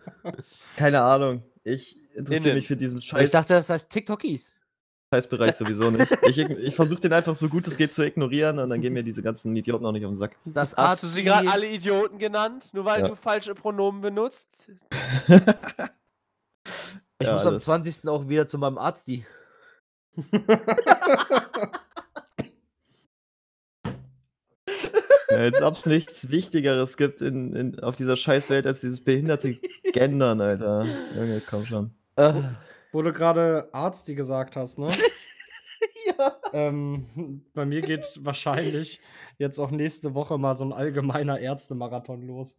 [0.77, 1.44] keine Ahnung.
[1.63, 4.53] Ich interessiere mich für diesen Ich Scheiß, dachte, das heißt TikTokies.
[5.16, 6.12] Scheißbereich sowieso nicht.
[6.24, 9.04] Ich, ich versuche den einfach so gut es geht zu ignorieren und dann gehen mir
[9.04, 10.36] diese ganzen Idioten auch nicht auf den Sack.
[10.46, 12.70] Das Hast du sie gerade alle Idioten genannt?
[12.74, 13.08] Nur weil Ja.
[13.08, 14.70] du falsche Pronomen benutzt?
[17.18, 17.64] Ich Ja, muss am alles.
[17.64, 18.10] 20.
[18.10, 19.08] auch wieder zu meinem Arzt.
[19.08, 19.24] Die.
[25.30, 29.58] Ja, als ob es nichts Wichtigeres gibt in, in, auf dieser Scheißwelt als dieses behinderte
[29.94, 30.86] Gendern, Alter.
[31.16, 31.92] Junge, komm schon.
[32.16, 32.34] Äh,
[32.96, 34.90] Wo du gerade Arzt die gesagt hast, ne?
[36.18, 36.40] ja.
[36.54, 39.02] ähm, bei mir geht wahrscheinlich
[39.38, 42.56] jetzt auch nächste Woche mal so ein allgemeiner Ärztemarathon los.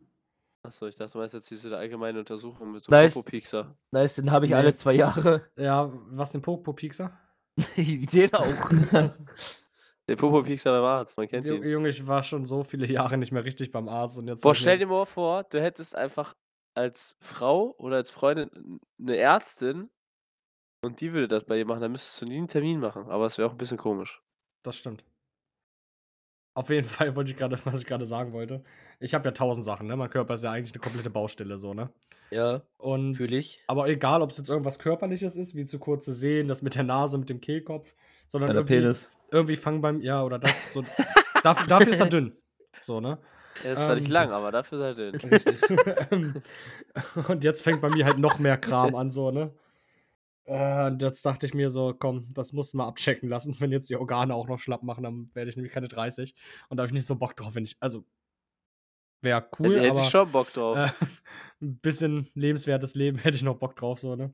[0.63, 3.15] Achso, ich dachte, du meinst jetzt diese allgemeine Untersuchung mit so Nice.
[3.15, 3.75] Popo-Piekser.
[3.93, 4.57] Nice, den habe ich Nee.
[4.57, 5.49] alle zwei Jahre.
[5.57, 7.19] Ja, was den Popo-Piekser?
[7.77, 8.71] den auch.
[10.09, 11.63] Der Popo-Piekser beim Arzt, man kennt Ju- ihn.
[11.63, 14.43] Junge, ich war schon so viele Jahre nicht mehr richtig beim Arzt und jetzt.
[14.43, 16.35] Boah, stell dir mal vor, du hättest einfach
[16.75, 19.89] als Frau oder als Freundin eine Ärztin
[20.87, 23.27] und die würde das bei dir machen, dann müsstest du nie einen Termin machen, aber
[23.27, 24.23] es wäre auch ein bisschen komisch.
[24.63, 25.05] Das stimmt.
[26.55, 28.63] Auf jeden Fall wollte ich gerade, was ich gerade sagen wollte.
[28.99, 29.97] Ich habe ja tausend Sachen, ne?
[29.97, 31.91] Mein Körper ist ja eigentlich eine komplette Baustelle, so, ne?
[32.31, 33.61] ja, Und fühle ich.
[33.67, 36.83] Aber egal, ob es jetzt irgendwas Körperliches ist, wie zu kurze Sehen, das mit der
[36.83, 37.95] Nase, mit dem Kehlkopf,
[38.27, 39.11] sondern irgendwie, Penis.
[39.31, 40.83] irgendwie fangen beim, ja, oder das, so,
[41.43, 42.33] dafür, dafür ist er dünn.
[42.81, 43.19] So, ne?
[43.65, 44.13] Er ist zwar nicht Ähm.
[44.13, 45.13] lang, aber dafür seid ihr.
[45.15, 45.61] Richtig.
[46.11, 46.35] Ähm,
[47.29, 49.53] und jetzt fängt bei mir halt noch mehr Kram an, so, ne?
[50.47, 53.55] Äh, und jetzt dachte ich mir so, komm, das musst du mal abchecken lassen.
[53.61, 56.35] Wenn jetzt die Organe auch noch schlapp machen, dann werde ich nämlich keine 30.
[56.69, 58.05] Und da habe ich nicht so Bock drauf, wenn ich, also,
[59.23, 60.77] wäre cool, Hätte aber ich schon Bock drauf.
[60.77, 60.89] äh,
[61.63, 64.33] ein bisschen lebenswertes Leben hätte ich noch Bock drauf, so, ne?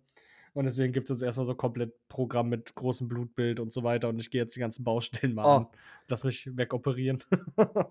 [0.55, 4.11] Und deswegen gibt es jetzt erstmal so komplett Programm mit großem Blutbild und so weiter.
[4.11, 5.57] Und ich gehe jetzt die ganzen Baustellen mal Oh.
[5.61, 5.67] an.
[6.09, 7.23] Lass mich wegoperieren.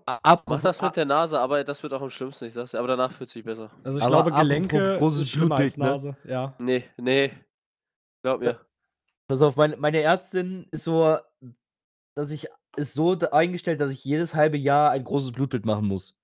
[0.06, 2.78] Ab, Mach das mit der Nase, aber das wird auch am schlimmsten, ich sag's dir.
[2.78, 3.68] Aber danach fühlt sich besser.
[3.82, 6.12] Also ich Aber glaube, Gelenke großes ist schlimmer als Blutbild, ne?
[6.12, 6.16] Nase.
[6.32, 6.54] Ja.
[6.60, 7.32] Nee, nee.
[8.22, 8.64] Glaub mir.
[9.28, 11.18] Pass auf, meine, meine Ärztin ist so,
[12.16, 16.18] dass ich ist so eingestellt, dass ich jedes halbe Jahr ein großes Blutbild machen muss.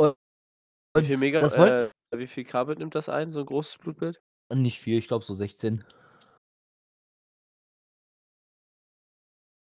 [0.00, 0.16] Und,
[0.96, 3.78] Wie viel, Mega, das wollt, äh, wie viel Kabel nimmt das ein, so ein großes
[3.78, 4.22] Blutbild?
[4.54, 5.84] nicht viel, ich glaube so 16.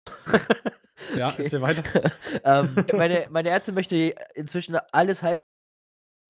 [1.17, 1.45] Ja, Okay.
[1.45, 1.83] erzähl weiter.
[2.45, 5.43] ähm, meine, meine Ärztin möchte inzwischen alles halbe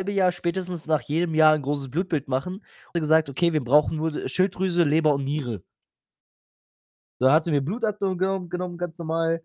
[0.06, 2.64] Jahr, spätestens nach jedem Jahr ein großes Blutbild machen.
[2.94, 5.62] Und gesagt, okay, wir brauchen nur Schilddrüse, Leber und Niere.
[7.20, 9.42] Da hat sie mir Blut abgenommen, genommen, ganz normal.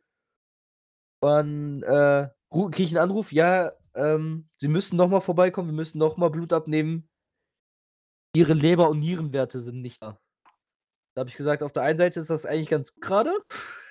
[1.22, 6.30] Dann äh, kriege ich einen Anruf, ja, ähm, sie müssen nochmal vorbeikommen, wir müssen nochmal
[6.30, 7.10] Blut abnehmen.
[8.36, 10.20] Ihre Leber- und Nierenwerte sind nicht da.
[11.16, 13.32] Da habe ich gesagt, auf der einen Seite ist das eigentlich ganz gerade.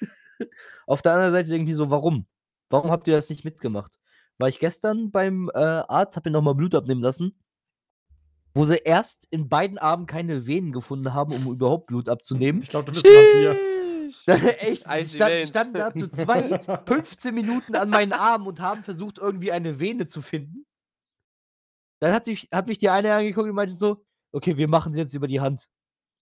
[0.86, 2.26] auf der anderen Seite mir so, warum?
[2.70, 4.01] Warum habt ihr das nicht mitgemacht?
[4.38, 7.38] War ich gestern beim äh, Arzt, habe mir nochmal Blut abnehmen lassen,
[8.54, 12.62] wo sie erst in beiden Armen keine Venen gefunden haben, um überhaupt Blut abzunehmen.
[12.62, 13.72] Ich glaube, du bist ein Vampir.
[14.58, 19.52] Echt, stand, standen da zu zweit 15 Minuten an meinen Armen und haben versucht, irgendwie
[19.52, 20.66] eine Vene zu finden.
[22.00, 25.00] Dann hat, sich, hat mich die eine angeguckt und meinte so, okay, wir machen sie
[25.00, 25.70] jetzt über die Hand.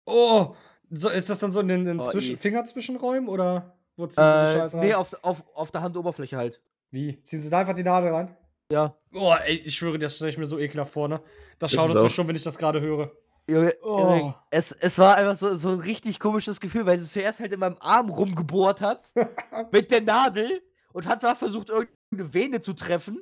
[0.07, 0.55] Oh,
[0.88, 2.38] so, ist das dann so in den, in Oh, Zwischen.
[2.38, 6.62] Fingerzwischenräumen oder wo ziehen sie die Äh, Scheiße nee, auf, auf, auf der Handoberfläche halt.
[6.94, 7.20] Wie?
[7.24, 8.37] Ziehen sie da einfach die Nadel rein?
[8.70, 8.96] Ja.
[9.12, 11.20] Oh, ey, ich schwöre, das stelle ich mir so ekelhaft vor, ne?
[11.59, 13.11] Das schaut uns mir schon, wenn ich das gerade höre.
[13.48, 14.33] Junge, Oh.
[14.50, 17.59] Es, es war einfach so, so ein richtig komisches Gefühl, weil sie zuerst halt in
[17.59, 19.12] meinem Arm rumgebohrt hat
[19.72, 23.20] mit der Nadel und hat da versucht, irgendeine Vene zu treffen.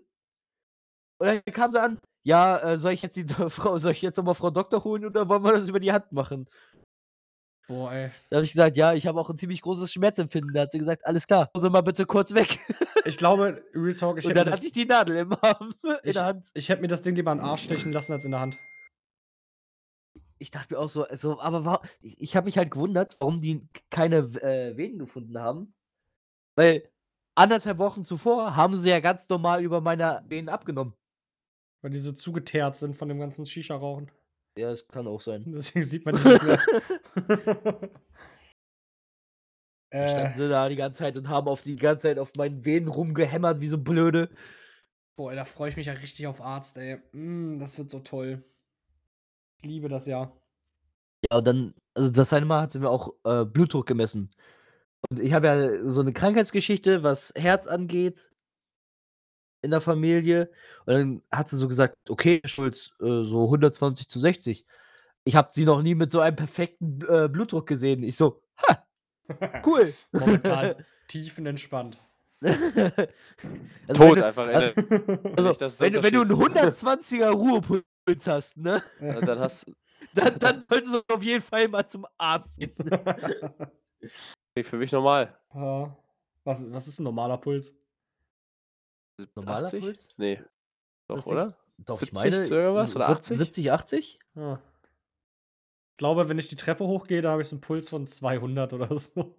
[1.17, 4.19] Und dann kam sie an, ja, äh, soll ich jetzt die Frau, soll ich jetzt
[4.19, 6.47] nochmal Frau Doktor holen oder wollen wir das über die Hand machen?
[7.69, 8.11] Boah, ey.
[8.29, 10.53] Da habe ich gesagt, ja, ich habe auch ein ziemlich großes Schmerzempfinden.
[10.53, 12.59] Da hat sie gesagt, alles klar, also mal bitte kurz weg.
[13.05, 16.15] Ich glaube, Real Talk, ich und dann hatte ich die Nadel im Arm, in Ich-
[16.15, 16.51] der Hand.
[16.55, 18.57] ich hätte mir das Ding lieber in den Arsch stechen lassen als in der Hand.
[20.39, 23.41] Ich dachte mir auch so, also, aber wa- ich, ich habe mich halt gewundert, warum
[23.41, 25.75] die keine äh, Venen gefunden haben.
[26.57, 26.89] Weil
[27.37, 30.95] anderthalb Wochen zuvor haben sie ja ganz normal über meine Venen abgenommen.
[31.83, 34.13] Weil die so zugeteert sind von dem ganzen Shisha-Rauchen.
[34.59, 35.45] Ja, das kann auch sein.
[35.53, 36.63] Deswegen sieht man die nicht mehr.
[39.99, 42.33] Da standen Äh, sie da die ganze Zeit und haben auf die ganze Zeit auf
[42.37, 44.31] meinen Venen rumgehämmert, wie so blöde.
[45.17, 47.01] boah, da freue ich mich ja richtig auf Arzt, ey.
[47.13, 48.45] Mm, das wird so toll.
[49.63, 50.33] Ich liebe das ja.
[51.31, 54.35] Ja, und dann, also das eine Mal hat sie mir auch äh, Blutdruck gemessen.
[55.11, 58.32] Und ich habe ja so eine Krankheitsgeschichte, was Herz angeht
[59.63, 60.51] in der Familie.
[60.87, 64.67] Und dann hat sie so gesagt, okay, Herr Schulz, äh, so 120 zu 60.
[65.25, 68.03] Ich habe sie noch nie mit so einem perfekten äh, Blutdruck gesehen.
[68.03, 68.85] Ich so, ha,
[69.67, 69.93] cool.
[70.13, 70.75] Momentan
[71.09, 71.99] tiefenentspannt.
[72.43, 72.59] also
[73.95, 74.47] Tot wenn du, einfach.
[74.49, 75.37] also- Ende.
[75.37, 79.71] also, wenn, du- wenn du einen Unterschied- 120er Ruhepuls hast, ne, Und dann hast
[80.15, 82.75] dann, dann solltest du auf jeden Fall mal zum Arzt gehen.
[84.63, 85.39] für mich normal.
[85.55, 85.97] Ja.
[86.45, 87.77] was, was ist ein normaler Puls?
[89.35, 89.81] Normaler 80?
[89.81, 90.15] Puls?
[90.19, 90.41] Nee.
[91.09, 91.57] Doch, oder?
[91.79, 93.39] Doch, 70 ich meine, irgendwas oder sieb- 80?
[93.39, 94.19] 70, 80?
[94.35, 94.55] Ja.
[95.93, 98.73] Ich glaube, wenn ich die Treppe hochgehe, da habe ich so einen Puls von 200
[98.73, 99.35] oder so.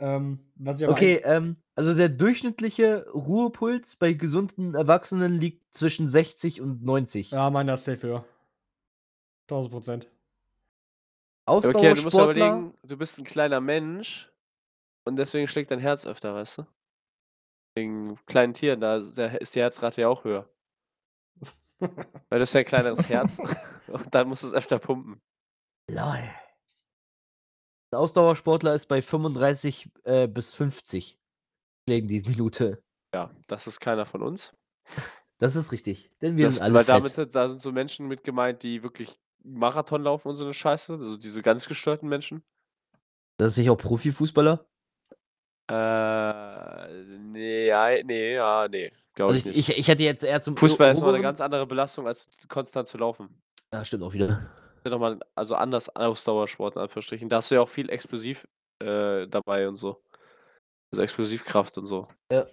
[0.00, 6.08] Ähm, was ich aber Okay, ähm, also der durchschnittliche Ruhepuls bei gesunden Erwachsenen liegt zwischen
[6.08, 7.30] 60 und 90.
[7.30, 8.24] Ja, meiner ist safe höher.
[9.48, 10.10] 1000 Prozent.
[11.46, 14.31] Okay, du musst überlegen, du bist ein kleiner Mensch
[15.04, 16.66] und deswegen schlägt dein Herz öfter, weißt du?
[17.76, 20.48] Wegen kleinen Tieren, da ist der- ist die Herzrate ja auch höher.
[21.80, 23.38] Weil du hast ja ein kleineres Herz
[23.88, 25.20] und dann musst du es öfter pumpen.
[25.90, 26.30] Lol.
[27.90, 31.18] Ein Ausdauersportler ist bei 35 äh, bis 50
[31.88, 32.82] Schlägen die Minute.
[33.14, 34.54] Ja, das ist keiner von uns.
[35.38, 36.94] Das ist richtig, denn wir Das, sind alle weil fett.
[36.94, 40.54] damit sind, da sind so Menschen mit gemeint, die wirklich Marathon laufen und so eine
[40.54, 40.92] Scheiße.
[40.92, 42.42] Also diese ganz gestörten Menschen.
[43.38, 44.64] Das ist sicher auch Profifußballer.
[45.72, 48.90] Äh, nee, nee, ja, nee.
[49.14, 49.68] Glaube Also ich, ich, nicht.
[49.70, 52.88] ich, ich hätte jetzt eher zum Fußball ist immer eine ganz andere Belastung, als konstant
[52.88, 53.40] zu laufen.
[53.72, 54.50] Ja, stimmt auch wieder.
[54.84, 57.28] Ja, nochmal, also anders Ausdauersport in Anführungsstrichen.
[57.30, 58.46] Da hast du ja auch viel explosiv
[58.82, 60.02] äh, dabei und so.
[60.92, 62.06] Also Explosivkraft und so.
[62.30, 62.46] Ja.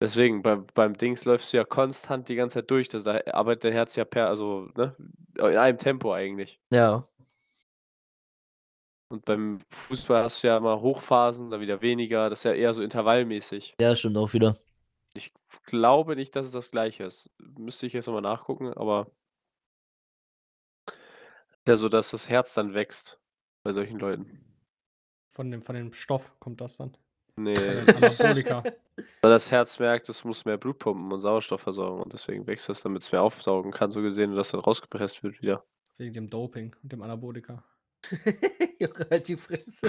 [0.00, 2.88] Deswegen, beim, beim Dings läufst du ja konstant die ganze Zeit durch.
[2.88, 4.94] Das, da arbeitet dein Herz ja per, also, ne,
[5.36, 6.60] in einem Tempo eigentlich.
[6.70, 7.04] Ja.
[9.10, 12.30] Und beim Fußball hast du ja immer Hochphasen, dann wieder weniger.
[12.30, 13.74] Das ist ja eher so intervallmäßig.
[13.80, 14.56] Ja, stimmt auch wieder.
[15.14, 15.32] Ich
[15.64, 17.28] glaube nicht, dass es das gleiche ist.
[17.58, 19.10] Müsste ich jetzt nochmal nachgucken, aber
[21.66, 23.20] ja so, dass das Herz dann wächst
[23.64, 24.44] bei solchen Leuten.
[25.30, 26.96] Von dem, von dem Stoff kommt das dann.
[27.36, 28.74] Nee, weil
[29.22, 32.82] das Herz merkt, es muss mehr Blut pumpen und Sauerstoff versorgen und deswegen wächst es,
[32.82, 35.64] damit es mehr aufsaugen kann, so gesehen, und das dann rausgepresst wird wieder.
[35.96, 37.64] Wegen dem Doping und dem Anabolika.
[38.78, 39.88] Junge, halt die Fresse.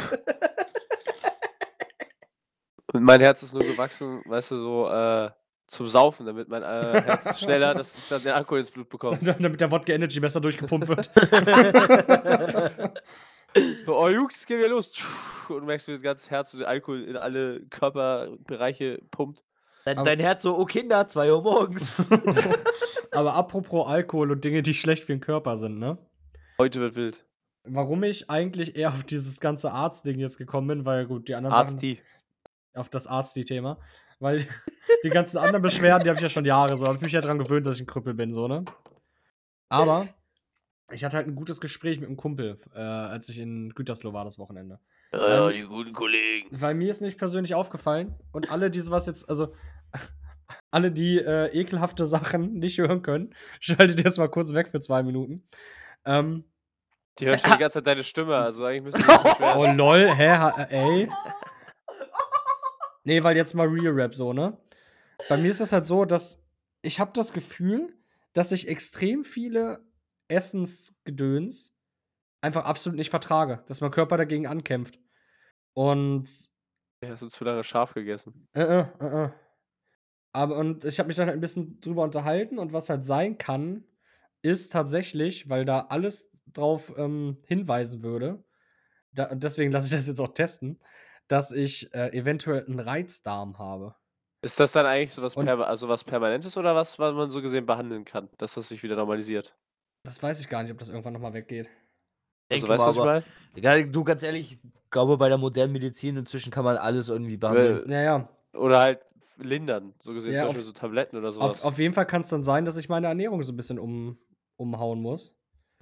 [2.94, 5.30] Und mein Herz ist nur gewachsen, weißt du, so äh,
[5.68, 9.26] zum Saufen, damit mein äh, Herz schneller das, dann den Alkohol ins Blut bekommt.
[9.40, 11.10] Damit der Wodka Energy besser durchgepumpt wird.
[13.86, 14.92] So, oh Jungs, gehen wir los.
[15.50, 19.44] Und du merkst, wie das ganze Herz den Alkohol in alle Körperbereiche pumpt.
[19.86, 22.06] Dein, Aber- dein Herz so, oh Kinder, 2 Uhr morgens.
[23.12, 25.98] Aber apropos Alkohol und Dinge, die schlecht für den Körper sind, ne?
[26.60, 27.26] Heute wird wild.
[27.64, 31.56] Warum ich eigentlich eher auf dieses ganze Arzt-Ding jetzt gekommen bin, weil gut, die anderen
[31.56, 32.02] Sachen, Arzti.
[32.74, 33.80] auf das Arzt-Thema,
[34.20, 34.46] weil
[35.04, 37.22] die ganzen anderen Beschwerden, die habe ich ja schon Jahre so, habe ich mich ja
[37.22, 38.66] dran gewöhnt, dass ich ein Krüppel bin, so, ne?
[39.70, 40.10] Aber
[40.92, 44.26] ich hatte halt ein gutes Gespräch mit einem Kumpel, äh, als ich in Gütersloh war
[44.26, 44.80] das Wochenende.
[45.14, 46.48] Ja, Ähm, die guten Kollegen.
[46.52, 49.54] Weil mir ist nicht persönlich aufgefallen und alle, die sowas jetzt, also
[50.72, 55.04] alle, die äh, ekelhafte Sachen nicht hören können, schaltet jetzt mal kurz weg für zwei
[55.04, 55.48] Minuten.
[56.06, 56.46] Ähm,
[57.20, 59.58] Die hören schon die ganze Zeit deine Stimme, also eigentlich müssen die sich beschweren.
[59.58, 61.10] oh lol, hä, ha, äh, ey.
[63.04, 64.58] Nee, weil jetzt mal Real Rap so, ne?
[65.28, 66.40] Bei mir ist das halt so, dass
[66.84, 67.98] ich habe das Gefühl,
[68.34, 69.84] dass ich extrem viele
[70.28, 71.74] Essensgedöns
[72.42, 75.00] einfach absolut nicht vertrage, dass mein Körper dagegen ankämpft.
[75.74, 76.28] Und
[77.04, 78.48] Ja, hast du zu lange scharf gegessen.
[78.54, 79.30] Äh, äh, äh, äh.
[80.34, 83.38] Aber und ich habe mich dann halt ein bisschen drüber unterhalten und was halt sein
[83.38, 83.84] kann,
[84.42, 88.44] ist tatsächlich, weil da alles drauf ähm, hinweisen würde,
[89.14, 90.80] da, und deswegen lasse ich das jetzt auch testen,
[91.28, 93.96] dass ich äh, eventuell einen Reizdarm habe.
[94.42, 97.30] Ist das dann eigentlich so was, Und- Perma also was Permanentes oder was, was man
[97.30, 99.56] so gesehen behandeln kann, dass das sich wieder normalisiert?
[100.04, 101.70] Das weiß ich gar nicht, ob das irgendwann nochmal weggeht.
[102.50, 103.78] Also weißt du, mal, was ich meine?
[103.82, 104.60] Ja, du, ganz ehrlich, ich
[104.90, 107.80] glaube, bei der modernen Medizin inzwischen kann man alles irgendwie behandeln.
[107.82, 109.00] Weil- Naja, Oder halt
[109.38, 111.62] lindern, so gesehen, Ja, zum auf- Beispiel so Tabletten oder sowas.
[111.64, 113.80] auf, auf jeden Fall kann es dann sein, dass ich meine Ernährung so ein bisschen
[113.80, 114.18] um,
[114.58, 115.34] umhauen muss.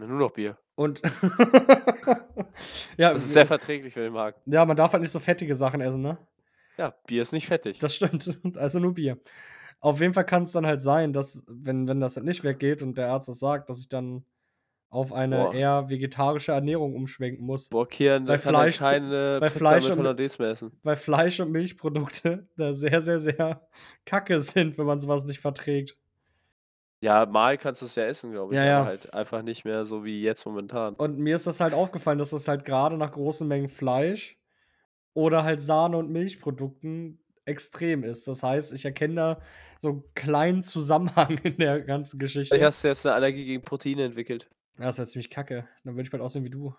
[0.08, 0.58] Nur noch Bier.
[0.76, 1.02] Und
[2.98, 4.40] ja, Das ist sehr verträglich für den Magen.
[4.46, 6.18] ja, man darf halt nicht so fettige Sachen essen, ne?
[6.78, 7.80] Ja, Bier ist nicht fettig.
[7.80, 8.40] Das stimmt.
[8.56, 9.18] Also nur Bier.
[9.82, 12.84] Auf jeden Fall kann es dann halt sein, dass, wenn, wenn das halt nicht weggeht
[12.84, 14.26] und der Arzt das sagt, dass ich dann
[14.90, 15.54] auf eine Boah.
[15.54, 17.70] eher vegetarische Ernährung umschwenken muss.
[17.70, 20.72] Boah, Kian, Bei Fleisch keine bei Pizza Fleisch und- Hollandaise mehr essen.
[20.84, 23.68] Weil Fleisch und Milchprodukte da sehr, sehr, sehr
[24.06, 25.96] kacke sind, wenn man sowas nicht verträgt.
[27.02, 28.86] Ja, mal kannst du es ja essen, glaube ich, Ja, aber ja.
[28.86, 30.96] halt einfach nicht mehr so wie jetzt momentan.
[30.96, 34.38] Und mir ist das halt aufgefallen, dass das halt gerade nach großen Mengen Fleisch
[35.14, 38.28] oder halt Sahne- und Milchprodukten extrem ist.
[38.28, 39.42] Das heißt, ich erkenne da
[39.80, 42.54] so einen kleinen Zusammenhang in der ganzen Geschichte.
[42.54, 44.50] Vielleicht hast du jetzt eine Allergie gegen Proteine entwickelt.
[44.78, 45.68] Ja, das ist ja ziemlich kacke.
[45.84, 46.76] Dann würde ich bald aussehen wie du.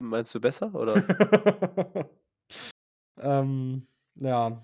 [0.00, 0.74] Meinst du besser?
[0.74, 0.96] Oder?
[3.20, 4.60] ähm, ja,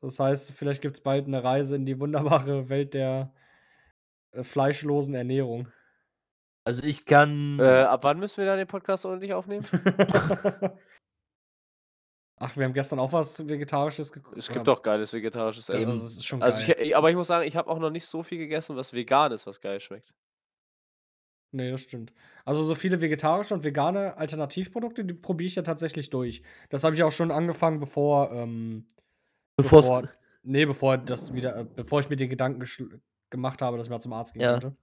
[0.00, 3.34] das heißt, vielleicht gibt es bald eine Reise in die wunderbare Welt der
[4.42, 5.68] fleischlosen Ernährung.
[6.64, 7.58] Also ich kann.
[7.60, 9.64] äh, ab wann müssen wir dann den Podcast ordentlich aufnehmen?
[12.40, 14.38] Ach, wir haben gestern auch was Vegetarisches geguckt.
[14.38, 15.88] Es gibt doch geiles vegetarisches Das, Essen.
[15.90, 16.76] also, das ist schon Also geil.
[16.80, 19.32] ich, aber ich muss sagen, ich habe auch noch nicht so viel gegessen, was vegan
[19.32, 20.14] ist, was geil schmeckt.
[21.50, 22.12] Nee, das stimmt.
[22.44, 26.42] Also so viele vegetarische und vegane Alternativprodukte, die probiere ich ja tatsächlich durch.
[26.68, 28.86] Das habe ich auch schon angefangen, bevor, ähm,
[29.56, 30.08] Bevor's- bevor,
[30.42, 32.60] nee, bevor das wieder, äh, bevor ich mir den Gedanken
[33.30, 34.52] gemacht habe, dass ich mal zum Arzt gehen Ja.
[34.52, 34.76] könnte.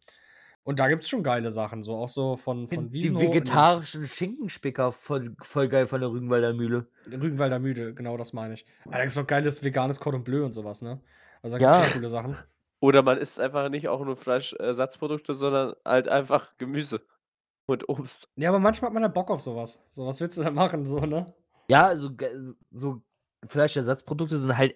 [0.64, 3.22] Und da gibt es schon geile Sachen, so auch so von, von die Wiesenhof.
[3.22, 6.88] nee, vegetarischen Schinkenspicker voll, voll geil von der Rügenwalder Mühle.
[7.08, 8.66] Rügenwalder Müde, genau das meine ich.
[8.86, 11.00] Aber da gibt es auch geiles veganes Cordon Bleu und sowas, ne?
[11.44, 11.72] Also da Ja.
[11.72, 12.36] gibt es schon coole Sachen.
[12.80, 17.02] Oder man isst einfach nicht auch nur Fleischersatzprodukte, sondern halt einfach Gemüse
[17.68, 18.28] und Obst.
[18.36, 19.80] Ja, aber manchmal hat man ja Bock auf sowas.
[19.92, 21.32] So, was willst du da machen, so, ne?
[21.68, 23.02] Ja, ge- so
[23.48, 24.76] Fleischersatzprodukte sind halt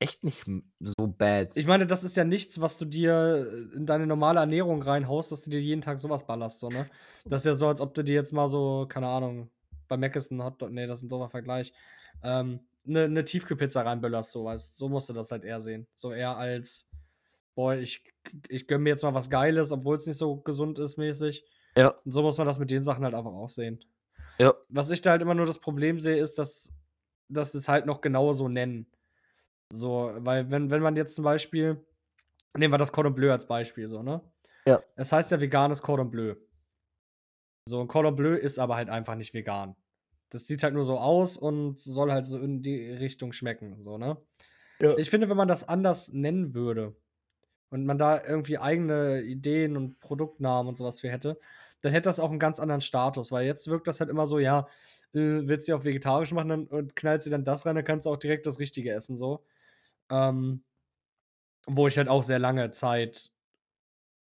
[0.00, 0.44] echt nicht
[0.80, 1.56] so bad.
[1.56, 5.30] Ich meine, das ist ja nichts, was du dir äh, in deine normale Ernährung reinhaust,
[5.30, 6.90] dass du dir jeden Tag sowas ballerst, so, ne?
[7.26, 9.50] Das ist ja so, als ob du dir jetzt mal so, keine Ahnung,
[9.88, 11.72] bei Mac ist ein Hotdog, nee, das ist ein doofer Vergleich,
[12.22, 15.86] ähm, eine ne Tiefkühlpizza reinböllerst, so, weißt So musst du das halt eher sehen.
[15.92, 16.88] So eher als,
[17.54, 18.02] boah, ich,
[18.48, 21.44] ich gönn mir jetzt mal was Geiles, obwohl es nicht so gesund ist, mäßig.
[21.76, 21.88] Ja.
[22.04, 23.84] Und so muss man das mit den Sachen halt einfach auch sehen.
[24.38, 24.54] Ja.
[24.70, 26.72] Was ich da halt immer nur das Problem sehe, ist, dass,
[27.28, 28.86] dass es halt noch genauer so nennen.
[29.72, 31.84] So, weil wenn, wenn man jetzt zum Beispiel,
[32.56, 34.20] nehmen wir das Cordon Bleu als Beispiel, so, ne?
[34.66, 34.80] Ja.
[34.96, 36.34] Es heißt ja veganes Cordon Bleu.
[37.68, 39.76] So, ein Cordon Bleu ist aber halt einfach nicht vegan.
[40.30, 43.98] Das sieht halt nur so aus und soll halt so in die Richtung schmecken, so,
[43.98, 44.16] ne?
[44.80, 44.96] Ja.
[44.96, 46.96] Ich finde, wenn man das anders nennen würde
[47.70, 51.38] und man da irgendwie eigene Ideen und Produktnamen und sowas für hätte,
[51.82, 54.38] dann hätte das auch einen ganz anderen Status, weil jetzt wirkt das halt immer so,
[54.38, 54.66] ja,
[55.12, 58.06] äh, willst du auf vegetarisch machen dann, und knallst dir dann das rein, dann kannst
[58.06, 59.44] du auch direkt das Richtige essen, so.
[60.10, 60.64] Ähm,
[61.66, 63.32] wo ich halt auch sehr lange Zeit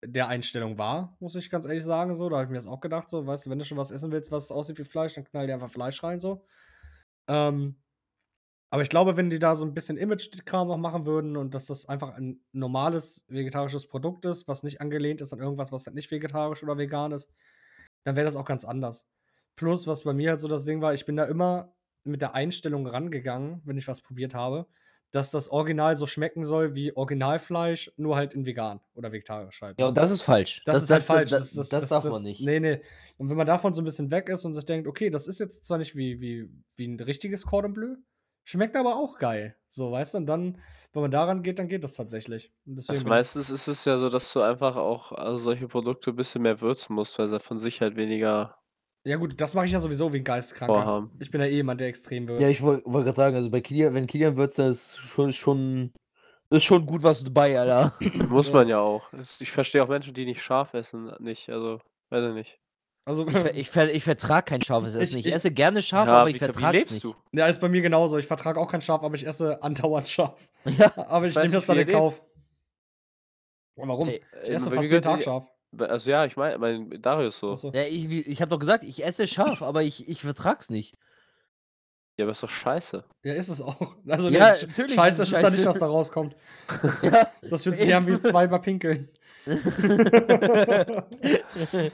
[0.04, 2.28] der Einstellung war, muss ich ganz ehrlich sagen, so.
[2.28, 4.12] Da habe ich mir das auch gedacht, so, weißt du, wenn du schon was essen
[4.12, 6.44] willst, was aussieht wie Fleisch, dann knall dir einfach Fleisch rein, so.
[7.28, 7.76] Ähm,
[8.72, 11.66] aber ich glaube, wenn die da so ein bisschen Image-Kram noch machen würden und dass
[11.66, 15.96] das einfach ein normales vegetarisches Produkt ist, was nicht angelehnt ist an irgendwas, was halt
[15.96, 17.32] nicht vegetarisch oder vegan ist,
[18.04, 19.08] dann wäre das auch ganz anders.
[19.56, 22.34] Plus, was bei mir halt so das Ding war, ich bin da immer mit der
[22.34, 24.66] Einstellung rangegangen, wenn ich was probiert habe,
[25.12, 29.78] dass das Original so schmecken soll wie Originalfleisch, nur halt in vegan oder vegetarisch halt.
[29.78, 29.88] Ja, ne?
[29.88, 30.62] und das ist falsch.
[30.64, 31.30] Das, ist halt falsch.
[31.30, 32.40] Das, das, darf man nicht.
[32.40, 32.80] Nee, nee.
[33.18, 35.40] Und wenn man davon so ein bisschen weg ist und sich denkt, okay, das ist
[35.40, 37.96] jetzt zwar nicht wie, wie, wie ein richtiges Cordon Bleu,
[38.44, 39.56] schmeckt aber auch geil.
[39.68, 40.18] So, weißt du?
[40.18, 40.58] Und dann,
[40.92, 42.52] wenn man daran geht, dann geht das tatsächlich.
[42.66, 46.10] Und deswegen Also meistens ist es ja so, dass du einfach auch also solche Produkte
[46.10, 48.59] ein bisschen mehr würzen musst, weil sie von sich halt weniger
[49.04, 50.74] ja, gut, das mache ich ja sowieso wie ein Geisteskranker.
[50.74, 51.10] vorhaben.
[51.20, 52.40] Ich bin ja eh jemand, der extrem wird.
[52.40, 55.32] Ja, ich wollte wollt gerade sagen, also bei Kilian, wenn Kilian würzt, dann ist schon,
[55.32, 55.92] schon,
[56.50, 57.94] ist schon gut was dabei, Alter.
[58.28, 59.10] Muss man ja auch.
[59.40, 61.48] Ich verstehe auch Menschen, die nicht scharf essen, nicht.
[61.48, 61.78] Also,
[62.10, 62.60] weiß ich nicht.
[63.06, 65.18] also, Ich, ver- ich, ver- ich vertrage kein scharfes Essen.
[65.18, 67.04] Ich- Ich, ich- esse gerne scharf, ja, aber ich vertrage es lebst nicht.
[67.04, 67.14] du?
[67.32, 68.18] ja, ist bei mir genauso.
[68.18, 70.48] Ich vertrage auch kein Schaf, aber ich esse andauernd scharf.
[70.78, 71.88] Ja, Aber ich nehme das dann in.
[71.88, 72.22] Kauf.
[73.76, 74.08] Und warum?
[74.08, 75.46] Ey, ich esse bei fast jeden Tag die- scharf.
[75.78, 77.52] Also ja, ich meine, mein Darius so.
[77.52, 77.70] Achso.
[77.72, 80.96] ja ich, ich habe doch gesagt, ich esse scharf, aber ich, ich vertrag's nicht.
[82.16, 83.04] Ja, aber ist doch scheiße.
[83.24, 83.94] Ja, ist es auch.
[84.08, 86.36] Also, Ja, natürlich Scheiße ist ist es es da nicht, was da rauskommt.
[87.02, 87.30] Ja.
[87.48, 89.08] Das fühlt sich an wie zweimal pinkeln.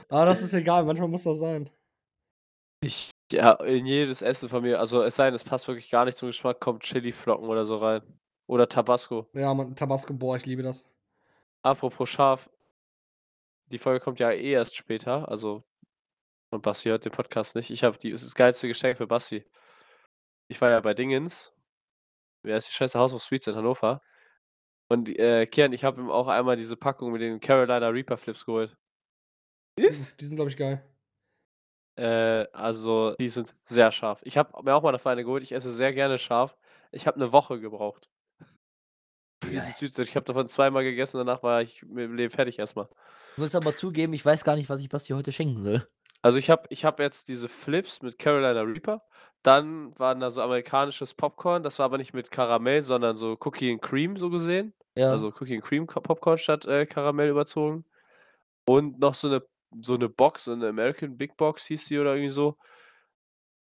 [0.09, 1.69] Aber das ist egal, manchmal muss das sein.
[2.81, 6.03] Ich, ja, in jedes Essen von mir, also es sei denn, es passt wirklich gar
[6.05, 8.01] nicht zum Geschmack, kommt Chili-Flocken oder so rein.
[8.47, 9.27] Oder Tabasco.
[9.33, 10.85] Ja, man, Tabasco, boah, ich liebe das.
[11.63, 12.49] Apropos scharf,
[13.67, 15.63] die Folge kommt ja eh erst später, also
[16.49, 17.69] und Basti hört den Podcast nicht.
[17.69, 19.45] Ich habe das geilste Geschenk für Basti.
[20.47, 21.53] Ich war ja bei Dingens.
[22.43, 24.01] Wer ist die scheiße House of Sweets in Hannover?
[24.89, 28.45] Und äh, Kian, ich habe ihm auch einmal diese Packung mit den Carolina Reaper Flips
[28.45, 28.77] geholt.
[29.77, 29.91] Die
[30.25, 30.83] sind, glaube ich, geil.
[31.97, 34.21] Äh, also, die sind sehr scharf.
[34.23, 35.43] Ich habe mir auch mal davon eine geholt.
[35.43, 36.57] Ich esse sehr gerne scharf.
[36.91, 38.09] Ich habe eine Woche gebraucht.
[39.43, 39.99] Fließend süß.
[39.99, 42.87] Ich habe davon zweimal gegessen, danach war ich mit dem Leben fertig erstmal.
[43.33, 45.87] Ich muss aber zugeben, ich weiß gar nicht, was ich Basti heute schenken soll.
[46.21, 49.03] Also ich habe ich habe jetzt diese Flips mit Carolina Reaper.
[49.43, 51.63] Dann waren da so amerikanisches Popcorn.
[51.63, 54.73] Das war aber nicht mit Karamell, sondern so Cookie and Cream so gesehen.
[54.95, 55.11] Ja.
[55.11, 57.85] Also Cookie and Cream Popcorn statt äh, Karamell überzogen.
[58.65, 59.43] Und noch so eine
[59.81, 62.57] so eine Box, so eine American Big Box hieß die oder irgendwie so.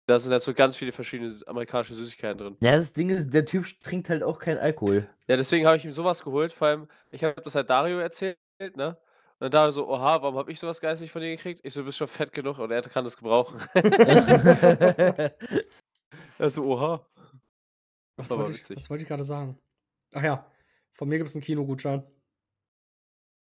[0.10, 2.58] Da sind halt so ganz viele verschiedene amerikanische Süßigkeiten drin.
[2.62, 5.08] ja, das Ding ist, der Typ trinkt halt auch keinen Alkohol.
[5.28, 6.52] Ja, deswegen habe ich ihm sowas geholt.
[6.52, 8.40] Vor allem, ich habe das halt Dario erzählt,
[8.76, 8.98] ne?
[9.34, 11.62] Und dann Dario so, oha, warum habe ich sowas geistig von dir gekriegt?
[11.64, 13.60] Ich so, du bist schon fett genug und er kann das gebrauchen.
[13.76, 15.36] er
[16.50, 17.06] so, oha.
[18.18, 18.78] Was Das war aber wollte ich, witzig.
[18.78, 19.60] was wollte ich gerade sagen?
[20.14, 20.52] Ach ja,
[20.92, 22.04] von mir gibt es einen Kinogutschein.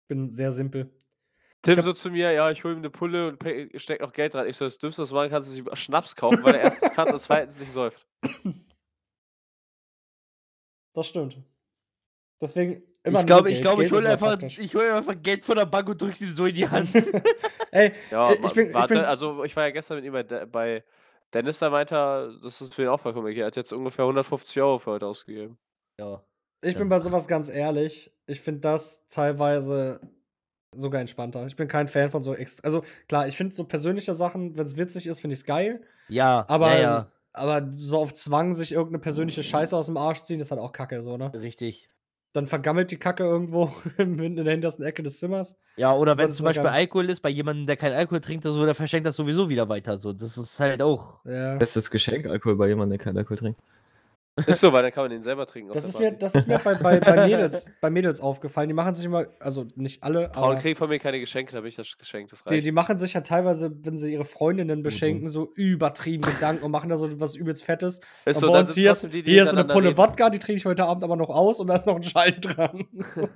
[0.07, 0.89] Bin sehr simpel.
[1.65, 4.33] Tim so zu mir, ja, ich hole ihm eine Pulle und pe- steck noch Geld
[4.33, 4.47] dran.
[4.47, 6.91] Ich so, das Dümmste, was du machen kannst, ist ihm Schnaps kaufen, weil er erstens
[6.95, 8.07] kann und zweitens nicht säuft.
[10.93, 11.37] Das stimmt.
[12.41, 13.63] Deswegen immer ich glaube, ich, Geld.
[13.65, 16.45] glaube, ich hole einfach, ich hole einfach Geld von der Bank und drück's ihm so
[16.45, 16.89] in die Hand.
[17.71, 20.23] Ey, Ja, ich bin- ich warte, bin- also ich war ja gestern mit ihm bei,
[20.23, 20.83] bei
[21.33, 23.39] Dennis, da meinte er, das ist für ihn auch vollkommen okay.
[23.41, 25.57] Er hat jetzt ungefähr 150 Euro für heute ausgegeben.
[25.99, 26.23] ja.
[26.61, 28.11] ich bin bei sowas ganz ehrlich.
[28.27, 29.99] Ich finde das teilweise
[30.77, 31.45] sogar entspannter.
[31.47, 32.63] Ich bin kein Fan von so extra.
[32.63, 35.81] Also klar, ich finde so persönliche Sachen, wenn es witzig ist, finde ich es geil.
[36.07, 40.21] Ja, Aber, ja, ja, aber so auf Zwang sich irgendeine persönliche Scheiße aus dem Arsch
[40.21, 41.31] ziehen, ist halt auch kacke, so, ne?
[41.33, 41.89] richtig.
[42.33, 45.57] Dann vergammelt die Kacke irgendwo in der hintersten Ecke des Zimmers.
[45.77, 46.67] Ja, oder wenn zum Beispiel.
[46.67, 49.97] Alkohol ist, bei jemandem, der keinen Alkohol trinkt, so, der verschenkt das sowieso wieder weiter.
[49.97, 51.23] So, das ist halt auch.
[51.23, 51.55] Ja.
[51.55, 53.61] Bestes Geschenk, Alkohol bei jemandem, der keinen Alkohol trinkt.
[54.47, 55.71] Ist so, weil dann kann man den selber trinken.
[55.73, 58.67] Das ist mir, das ist mir bei, bei, bei, Mädels, bei Mädels aufgefallen.
[58.67, 61.69] Die machen sich immer, also nicht alle, Frauen kriegen von mir keine Geschenke, da bin
[61.69, 65.29] ich das Geschenk, das die, die machen sich ja teilweise, wenn sie ihre Freundinnen beschenken,
[65.29, 68.01] so übertrieben Gedanken und machen da so was übelst Fettes.
[68.25, 69.97] Ist Und so, bei uns hier ist, die, die hier ist eine Pulle reden.
[69.97, 72.41] Wodka, die trinke ich heute Abend aber noch aus und da ist noch ein Schein
[72.41, 72.87] dran.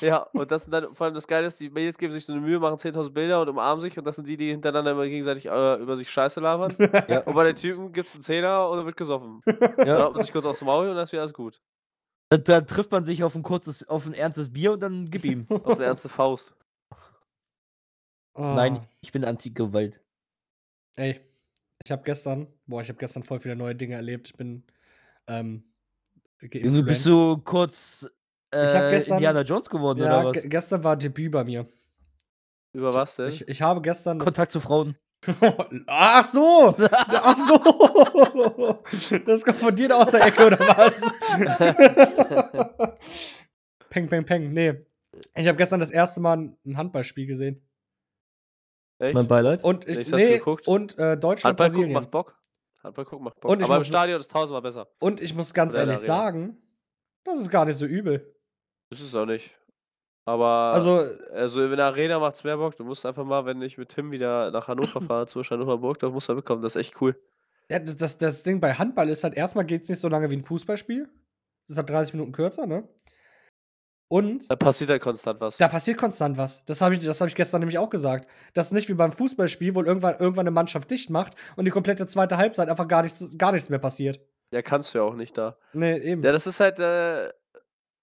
[0.00, 2.32] Ja, und das sind dann, vor allem das Geile ist, die Mädels geben sich so
[2.32, 5.06] eine Mühe, machen 10.000 Bilder und umarmen sich und das sind die, die hintereinander immer
[5.06, 6.74] gegenseitig äh, über sich Scheiße labern.
[7.08, 7.20] Ja.
[7.20, 9.40] Und bei den Typen gibt es einen Zehner und dann wird gesoffen.
[9.46, 9.84] Ja.
[9.84, 11.60] Da haut man sich kurz aufs Maul und dann ist wieder alles gut.
[12.30, 15.24] Dann, dann trifft man sich auf ein kurzes, auf ein ernstes Bier und dann gib
[15.24, 15.46] ihm.
[15.64, 16.54] Auf eine ernste Faust.
[18.36, 20.00] Nein, Ah, ich bin Anti-Gewalt.
[20.96, 21.20] Ey,
[21.84, 24.28] ich habe gestern, boah, ich habe gestern voll viele neue Dinge erlebt.
[24.28, 24.64] Ich bin
[25.26, 25.64] ähm,
[26.40, 27.06] Irgendwie bist geinfluenced.
[27.06, 28.10] du kurz
[28.52, 30.42] äh, Ich hab gestern- Indiana Jones geworden Ja, oder was?
[30.48, 31.66] gestern war Debüt bei mir.
[32.72, 33.28] Über was denn?
[33.28, 34.18] Ich, ich habe gestern.
[34.18, 34.96] Kontakt zu Frauen.
[35.88, 36.74] Ach so!
[36.78, 38.82] Ach so!
[39.26, 40.92] Das kommt von dir aus der Ecke, oder was?
[43.90, 44.52] peng, peng, peng.
[44.52, 44.84] Nee.
[45.34, 47.62] Ich habe gestern das erste Mal ein Handballspiel gesehen.
[49.00, 49.14] Echt?
[49.14, 49.64] Mein Beileid.
[49.64, 50.66] Und ich, du nee, geguckt?
[50.68, 52.36] und äh, Deutschland, Handball gucken macht Bock.
[52.82, 53.50] Handball gucken macht Bock.
[53.50, 54.88] Und ich Aber im muss- Stadion ist tausendmal besser.
[55.00, 56.56] Und ich muss ganz ehrlich sagen,
[57.24, 58.34] das ist gar nicht so übel.
[58.90, 59.54] Ist es auch nicht.
[60.24, 62.76] Aber Also, also in der Arena macht es mehr Bock.
[62.76, 65.78] Du musst einfach mal, wenn ich mit Tim wieder nach Hannover fahre, zum Beispiel Hannover
[65.78, 66.60] Burg, da musst du mitkommen.
[66.62, 67.18] Das ist echt cool.
[67.70, 70.28] ja, das, das, das Ding bei Handball ist halt, erstmal geht es nicht so lange
[70.30, 71.04] wie ein Fußballspiel.
[71.66, 72.86] Das ist halt 30 Minuten kürzer, ne?
[74.10, 75.58] Und Da passiert halt konstant was.
[75.58, 76.64] Da passiert konstant was.
[76.64, 78.28] Das habe ich, das hab ich gestern nämlich auch gesagt.
[78.54, 81.70] Das ist nicht wie beim Fußballspiel, wo irgendwann, irgendwann eine Mannschaft dicht macht und die
[81.70, 84.20] komplette zweite Halbzeit einfach gar nichts, gar nichts mehr passiert.
[84.50, 85.58] Ja, kannst du ja auch nicht da.
[85.74, 86.22] Nee, eben.
[86.22, 87.28] Ja, das ist halt äh,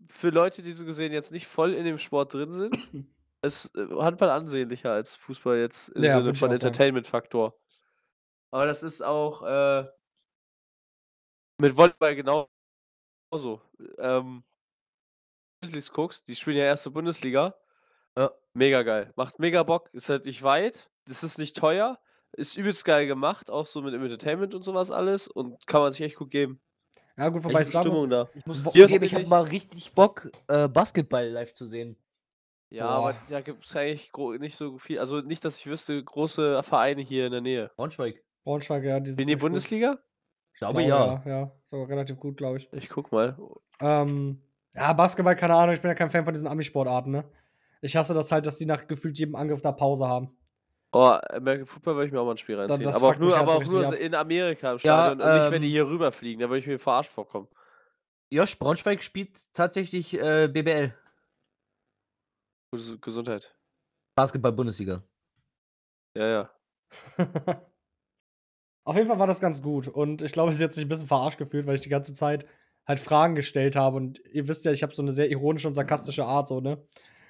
[0.08, 2.74] für Leute, die so gesehen jetzt nicht voll in dem Sport drin sind,
[3.42, 6.52] ist äh, Handball ansehnlicher als Fußball jetzt im Ja, Sinne von.
[6.52, 7.58] Entertainment-Faktor.
[8.52, 9.88] Aber das ist auch äh,
[11.60, 13.62] mit Volleyball genauso.
[13.98, 14.44] Ähm,
[15.62, 17.56] Grizzlies guckst, die spielen ja erste Bundesliga.
[18.18, 18.32] Ja.
[18.54, 19.12] Mega geil.
[19.16, 19.90] Macht mega Bock.
[19.94, 20.90] Ist halt nicht weit.
[21.06, 22.00] Das ist nicht teuer.
[22.32, 23.50] Ist übelst geil gemacht.
[23.50, 25.28] Auch so mit dem Entertainment und sowas alles.
[25.28, 26.62] Und kann man sich echt gut geben.
[27.18, 28.30] Ja, gut, wobei ich Echt sagen muss, Stimmung da.
[28.34, 31.98] Ich muss zugeben, ich habe mal richtig Bock, äh, Basketball live zu sehen.
[32.70, 33.10] Ja, Boah.
[33.10, 35.00] aber da gibt es eigentlich nicht so viel.
[35.00, 37.72] Also nicht, dass ich wüsste, große Vereine hier in der Nähe.
[37.76, 38.24] Braunschweig.
[38.44, 39.42] Braunschweig, ja, die sind In die gut.
[39.42, 40.00] Bundesliga?
[40.54, 40.88] Ich glaube ja.
[40.88, 41.24] ja.
[41.26, 42.70] Ja, sogar relativ gut, glaube ich.
[42.74, 43.38] Ich guck mal.
[43.80, 44.42] Ähm,
[44.74, 47.26] ja, Basketball, keine Ahnung, ich bin ja kein Fan von diesen Ami-Sportarten, ne?
[47.82, 50.36] Ich hasse das halt, dass die nach gefühlt jedem Angriff da Pause haben.
[50.98, 52.84] Oh, American Football würde ich mir auch mal ein Spiel reinziehen.
[52.84, 54.78] das aber auch fuckt mich nur, halt aber so auch nur richtig in Amerika im
[54.78, 56.40] Ja, Stadion und nicht, wenn die ähm, hier rüberfliegen.
[56.40, 57.50] Da würde ich mir verarscht vorkommen.
[58.32, 60.94] Josh, Braunschweig spielt tatsächlich äh, BBL.
[62.72, 63.54] Gute Gesundheit.
[64.16, 65.04] Basketball-Bundesliga.
[66.16, 66.50] Ja, ja.
[68.86, 69.90] Auf jeden Fall war das ganz gut.
[69.90, 72.46] Und ich glaube, sie hat sich ein bisschen verarscht gefühlt, weil ich die ganze Zeit
[72.88, 73.98] halt Fragen gestellt habe.
[73.98, 76.82] Und ihr wisst ja, ich habe so eine sehr ironische und sarkastische Art, so, ne?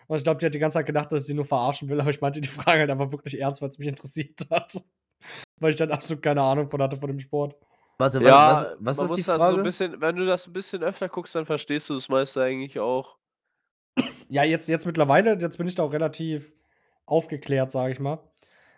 [0.08, 2.00] Und ich glaube, die hat die ganze Zeit gedacht, dass ich sie nur verarschen will,
[2.00, 4.74] aber ich meinte die Frage halt einfach wirklich ernst, weil es mich interessiert hat.
[5.60, 7.56] weil ich dann absolut keine Ahnung von hatte von dem Sport.
[7.98, 9.64] Warte, wa- Ja, was, was man ist die muss das so ein Frage?
[9.64, 13.18] bisschen, wenn du das ein bisschen öfter guckst, dann verstehst du das meiste eigentlich auch.
[14.28, 16.52] Ja, jetzt, jetzt mittlerweile, jetzt bin ich da auch relativ
[17.06, 18.20] aufgeklärt, sage ich mal.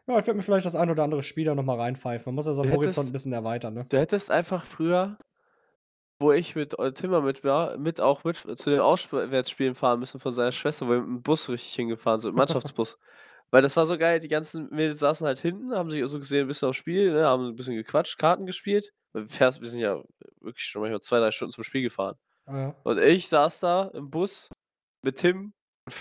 [0.05, 2.25] Ja, ich werde mir vielleicht das ein oder andere Spiel da nochmal reinpfeifen.
[2.27, 3.83] Man muss ja seinen Du Horizont ein bisschen erweitern, ne?
[3.89, 5.17] Du hättest einfach früher,
[6.19, 10.19] wo ich mit äh, Timmer mit war, mit auch mit zu den Auswärtsspielen fahren müssen
[10.19, 12.97] von seiner Schwester, wo wir mit dem Bus richtig hingefahren sind, Mannschaftsbus.
[13.51, 16.41] Weil das war so geil, die ganzen Mädels saßen halt hinten, haben sich so gesehen
[16.41, 18.91] ein bisschen aufs Spiel, ne, haben ein bisschen gequatscht, Karten gespielt.
[19.13, 20.03] Wir fährst wir sind ja
[20.41, 22.17] wirklich schon manchmal zwei, drei Stunden zum Spiel gefahren.
[22.45, 22.75] Ah, ja.
[22.83, 24.49] Und ich saß da im Bus
[25.01, 25.53] mit Tim
[25.85, 25.95] und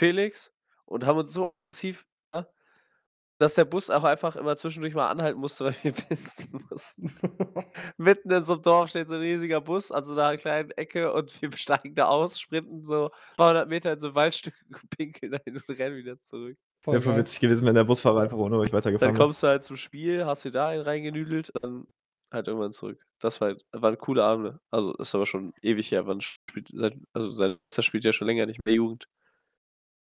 [0.00, 0.52] Felix
[0.86, 2.06] und haben uns so massiv,
[3.42, 7.12] dass der Bus auch einfach immer zwischendurch mal anhalten musste, weil wir pissen mussten.
[7.96, 11.12] Mitten in so einem Dorf steht so ein riesiger Bus an so einer kleinen Ecke
[11.12, 14.54] und wir steigen da aus, sprinten so 200 Meter in so ein Waldstück,
[14.96, 16.56] pinkeln dahin und rennen wieder zurück.
[16.84, 19.24] Voll Wäre voll witzig gewesen, wenn der Busfahrer einfach ohne euch Dann weitergefahren wäre.
[19.24, 21.86] kommst du halt zum Spiel, hast dir da einen reingenüdelt, dann
[22.32, 23.04] halt irgendwann zurück.
[23.20, 24.60] Das war, waren coole Abende.
[24.70, 26.06] Also, das ist aber schon ewig her.
[26.06, 26.70] Wann spielt,
[27.12, 29.06] also, sein, das spielt ja schon länger nicht mehr Jugend.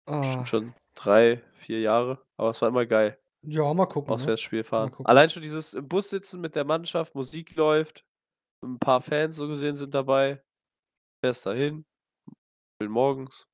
[0.05, 2.21] Ah, Bestimmt schon drei, vier Jahre.
[2.37, 3.17] Aber es war immer geil.
[3.43, 4.09] ja, mal gucken.
[4.09, 4.13] Ne?
[4.15, 4.91] Auswärtsspiel fahren.
[4.91, 5.05] gucken.
[5.07, 8.05] Allein schon dieses im Bus sitzen mit der Mannschaft, Musik läuft,
[8.63, 10.41] ein paar Fans so gesehen sind dabei.
[11.23, 11.85] Fährst dahin,
[12.81, 13.47] schön morgens,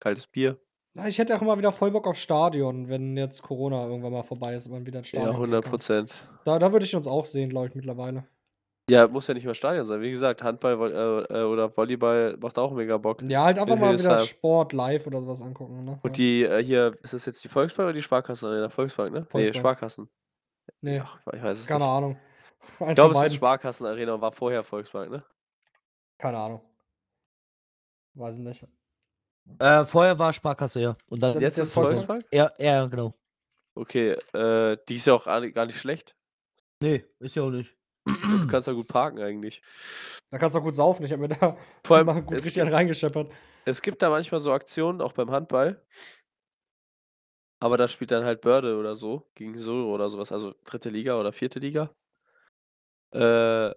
[0.00, 0.58] kaltes Bier.
[0.94, 4.22] Na, Ich hätte auch immer wieder voll Bock aufs Stadion, wenn jetzt Corona irgendwann mal
[4.22, 5.70] vorbei ist und man wieder ins Ja, Stadion gehen 100 kann.
[5.70, 6.28] Prozent.
[6.44, 8.24] Da, da würde ich uns auch sehen, glaube ich, mittlerweile.
[8.90, 10.00] Ja, muss ja nicht mal Stadion sein.
[10.00, 10.90] Wie gesagt, Handball
[11.30, 13.22] äh, äh, oder Volleyball macht auch mega Bock.
[13.22, 14.26] Ja, halt einfach In mal wieder Hildesheim.
[14.26, 15.84] Sport live oder sowas angucken.
[15.84, 15.90] Ne?
[15.92, 15.98] Ja.
[16.02, 18.68] Und die äh, hier, ist das jetzt die Volksbank oder die Sparkassenarena?
[18.70, 19.20] Volksbank, ne?
[19.20, 19.56] Nee, Volksbank.
[19.56, 20.08] Sparkassen.
[20.80, 21.88] nee, Ach, ich weiß es keine nicht.
[21.90, 22.18] Ahnung.
[22.60, 23.36] Ich Eins glaube, es ist beiden.
[23.36, 25.22] Sparkassenarena und war vorher Volksbank, ne?
[26.18, 26.62] Keine Ahnung.
[28.14, 28.66] Weiß ich nicht.
[29.60, 30.96] Äh, vorher war Sparkasse, ja.
[31.08, 32.24] Und dann, Dann Jetzt ist ist jetzt Volksbank?
[32.24, 32.24] Volksbank?
[32.32, 33.14] ja, ja, genau.
[33.74, 36.16] Okay, äh, die ist ja auch gar nicht gar nicht schlecht.
[36.80, 37.77] Nee, ist ja auch nicht.
[38.08, 39.62] Du kannst ja gut parken eigentlich.
[40.30, 41.04] Da kannst du auch gut saufen.
[41.04, 43.30] Ich habe mir da Vor allem, gut es, richtig einen reingescheppert.
[43.64, 45.82] es gibt da manchmal so Aktionen, auch beim Handball.
[47.60, 51.18] Aber da spielt dann halt Börde oder so, gegen so oder sowas, also dritte Liga
[51.18, 51.90] oder vierte Liga.
[53.12, 53.72] Äh,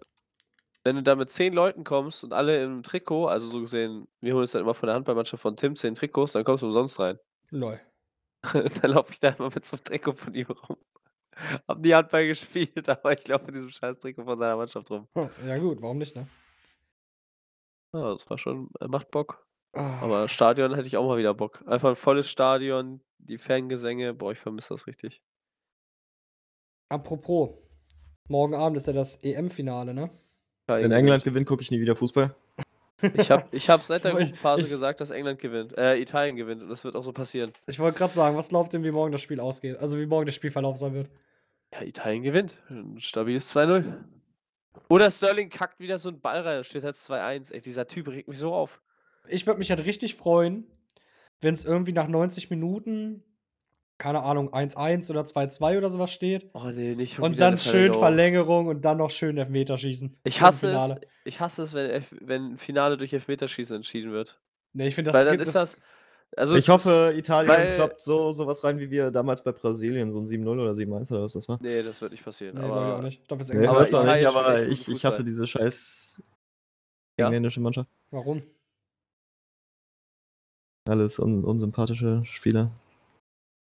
[0.84, 4.34] wenn du da mit zehn Leuten kommst und alle im Trikot, also so gesehen, wir
[4.34, 6.98] holen uns dann immer von der Handballmannschaft von Tim zehn Trikots, dann kommst du umsonst
[6.98, 7.18] rein.
[7.50, 7.80] Lol.
[8.82, 10.76] dann laufe ich da immer mit so einem Trikot von ihm rum.
[11.66, 15.08] Hab nie Handball gespielt, aber ich laufe mit diesem scheiß Trikot von seiner Mannschaft rum.
[15.16, 16.26] Hm, Ja, gut, warum nicht, ne?
[17.94, 19.46] Ja, das war schon, äh, macht Bock.
[19.74, 21.62] Ah, Aber Stadion hätte ich auch mal wieder Bock.
[21.66, 25.22] Einfach ein volles Stadion, die Fangesänge, boah, ich vermisse das richtig.
[26.90, 27.50] Apropos,
[28.28, 30.10] morgen Abend ist ja das EM-Finale, ne?
[30.66, 32.34] Wenn England gewinnt, gucke ich nie wieder Fußball.
[33.14, 35.76] Ich habe ich hab seit der Gruppenphase gesagt, dass England gewinnt.
[35.76, 37.52] Äh, Italien gewinnt und das wird auch so passieren.
[37.66, 39.78] Ich wollte gerade sagen, was glaubt ihr, wie morgen das Spiel ausgeht?
[39.78, 41.10] Also wie morgen der Spielverlauf sein wird?
[41.72, 42.56] Ja, Italien gewinnt.
[42.68, 43.84] Ein stabiles 2-0.
[44.88, 47.52] Oder Sterling kackt wieder so einen Ball rein, da steht jetzt 2-1.
[47.52, 48.82] Ey, dieser Typ regt mich so auf.
[49.28, 50.66] Ich würde mich halt richtig freuen,
[51.40, 53.22] wenn es irgendwie nach 90 Minuten,
[54.02, 56.50] keine Ahnung, 1-1 oder 2-2 oder sowas steht.
[56.54, 58.00] Oh nee, nicht schon Und dann schön Verlängerung.
[58.00, 60.18] Verlängerung und dann noch schön Elfmeterschießen.
[60.24, 60.94] Ich hasse es,
[61.24, 64.40] ich hasse es, wenn, Elf- wenn ein Finale durch Elfmeterschießen entschieden wird.
[64.72, 65.76] Nee, ich finde, das Weil dann ist das.
[66.36, 70.24] Also ich hoffe, Italien klappt so sowas rein, wie wir damals bei Brasilien, so ein
[70.26, 71.58] 7-0 oder 7-1 oder was das war.
[71.62, 72.56] Nee, das wird nicht passieren.
[72.56, 73.30] Nee, glaube ich auch aber nicht.
[73.30, 76.22] Dafür ist Nee, aber Italien aber ich, ich hasse diese scheiß
[77.20, 77.26] Ja?
[77.26, 77.88] engländische Mannschaft.
[78.10, 78.42] Warum?
[80.88, 82.72] Alles un unsympathische Spieler.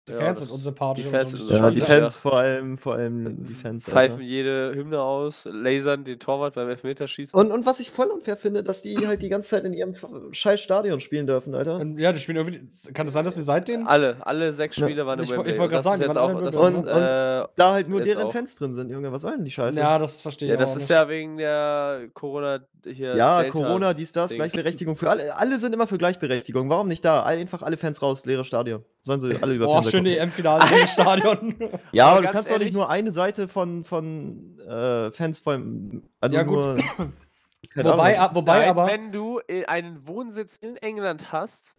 [0.09, 1.03] Die Ja, Fans das- sind unsympathisch.
[1.03, 1.37] die und Fans so.
[1.37, 2.01] sind Das Ja, ist die schon- ja.
[2.01, 3.85] Fans vor allem, vor allem die Fans.
[3.87, 4.23] pfeifen Alter.
[4.25, 7.37] jede Hymne aus, lasern den Torwart beim Elfmeterschießen.
[7.39, 9.95] Und, und was ich voll unfair finde, dass die halt die ganze Zeit in ihrem
[10.31, 11.77] scheiß Stadion spielen dürfen, Alter.
[11.81, 12.93] Und Ja, die spielen irgendwie.
[12.93, 13.89] Kann es sein, dass sie seitdem.
[13.89, 14.87] alle, alle sechs Ja.
[14.87, 15.59] Spiele waren im Ich ich Wembley.
[15.59, 17.73] wollt Und grad das ist sagen, jetzt waren auch, das Und, ist, und äh, da
[17.73, 18.33] halt nur deren auch.
[18.33, 19.11] Fans drin sind, Junge.
[19.11, 19.77] Was soll denn die Scheiße?
[19.77, 20.89] Ja, das verstehe ich ja, auch das ist nicht.
[20.91, 23.17] ja wegen der Corona hier.
[23.17, 24.31] Ja, Delta Corona, dies, das.
[24.31, 25.37] Gleichberechtigung für alle.
[25.37, 26.71] Alle sind immer für Gleichberechtigung.
[26.71, 27.25] Warum nicht da?
[27.25, 28.85] Einfach alle Fans raus, leeres Stadion.
[29.01, 30.18] Sollen sie alle über Fernseher schön gucken.
[30.20, 31.55] EM-Finale im Stadion.
[31.92, 36.03] Ja, Aber aber du kannst doch nicht nur eine Seite von, von äh, Fans von.
[36.20, 36.57] Also Ja, gut.
[36.57, 36.76] nur.
[37.74, 38.86] Wobei, Ahnung, das- wobei Nein, aber.
[38.86, 41.76] wenn du äh, einen Wohnsitz in England hast,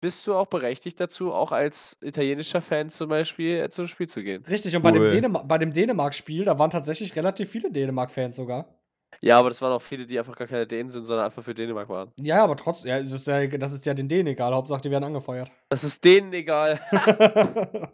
[0.00, 4.22] bist du auch berechtigt dazu, auch als italienischer Fan zum Beispiel äh, zum Spiel zu
[4.22, 4.44] gehen.
[4.48, 5.08] Richtig, und bei dem, Cool.
[5.10, 8.66] Dänem bei dem Dänemark-Spiel, da waren tatsächlich relativ viele Dänemark-Fans sogar.
[9.24, 11.54] Ja, aber das waren auch viele, die einfach gar keine Dänen sind, sondern einfach für
[11.54, 12.10] Dänemark waren.
[12.16, 14.52] Ja, aber trotzdem, ja, das, ist ja, das ist ja den Dänen egal.
[14.52, 15.50] Hauptsache, die werden angefeuert.
[15.68, 16.80] Das ist denen egal.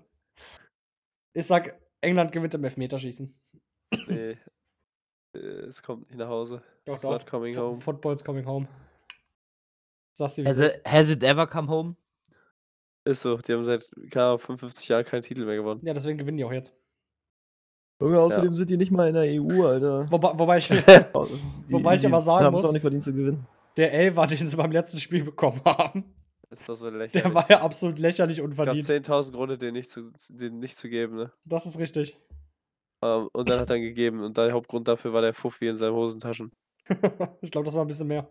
[1.35, 3.35] ich sag, England gewinnt im Elfmeterschießen.
[4.09, 4.37] nee.
[5.35, 6.62] Äh, Es kommt nicht nach Hause.
[6.87, 7.81] Doch, It's not coming Fo- home.
[7.81, 8.66] Football's coming home.
[10.14, 11.97] Sagst du, wie Has es it, has it ever come home?
[13.05, 15.81] Ist so, die haben seit keine Ahnung, 55 Jahren keinen Titel mehr gewonnen.
[15.85, 16.72] Ja, deswegen gewinnen die auch jetzt.
[18.01, 20.11] Junge, außerdem sind die nicht mal in der EU, Alter.
[20.11, 20.74] Wobei, wobei ich, Die,
[21.72, 23.46] Wobei ich aber sagen haben es muss- auch nicht verdient zu gewinnen.
[23.76, 26.05] der Elfer, den sie beim letzten Spiel bekommen haben,
[26.51, 27.12] Ist doch so lächerlich.
[27.24, 28.86] der war ja absolut lächerlich ich glaube, unverdient.
[29.07, 31.32] 10.000 Gründe, den nicht, zu, den nicht zu geben, ne?
[31.44, 32.16] Das ist richtig.
[33.03, 34.22] Ähm, und dann hat er ihn gegeben.
[34.22, 36.53] Und der Hauptgrund dafür war der Fuffi in seinen Hosentaschen.
[37.42, 38.28] ich glaube, das war ein bisschen mehr.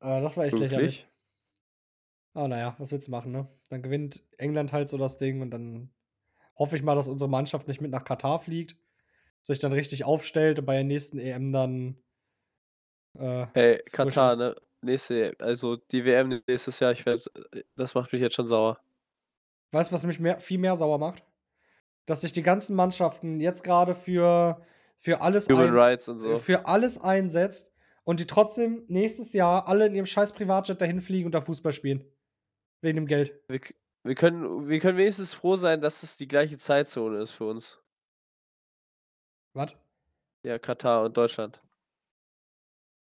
[0.00, 1.00] Äh, das war echt lächerlich.
[1.02, 1.08] Wirklich?
[2.34, 3.46] Aber naja, was willst du machen, ne?
[3.70, 5.90] Dann gewinnt England halt so das Ding und dann
[6.56, 8.76] hoffe ich mal, dass unsere Mannschaft nicht mit nach Katar fliegt,
[9.42, 11.96] sich dann richtig aufstellt und bei der nächsten EM dann.
[13.18, 14.38] Äh, Ey, Katar, ist.
[14.38, 14.56] ne?
[14.82, 17.22] Nächste, also die WM nächstes Jahr, ich werde,
[17.76, 18.78] das macht mich jetzt schon sauer.
[19.72, 21.24] weißt du, was mich mehr, viel mehr sauer macht?
[22.04, 24.62] Dass sich die ganzen Mannschaften jetzt gerade für,
[24.98, 26.36] für alles Human Rights und so.
[26.36, 27.72] für alles einsetzt
[28.04, 31.72] und die trotzdem nächstes Jahr alle in ihrem scheiß Privatjet dahin fliegen und da Fußball
[31.72, 32.04] spielen.
[32.80, 33.40] Wegen dem Geld.
[33.48, 33.60] Wir,
[34.06, 37.78] wir, können, wir können wenigstens froh sein, dass es die gleiche Zeitzone ist für uns.
[39.54, 39.74] Was?
[40.42, 41.60] Ja, Katar und Deutschland.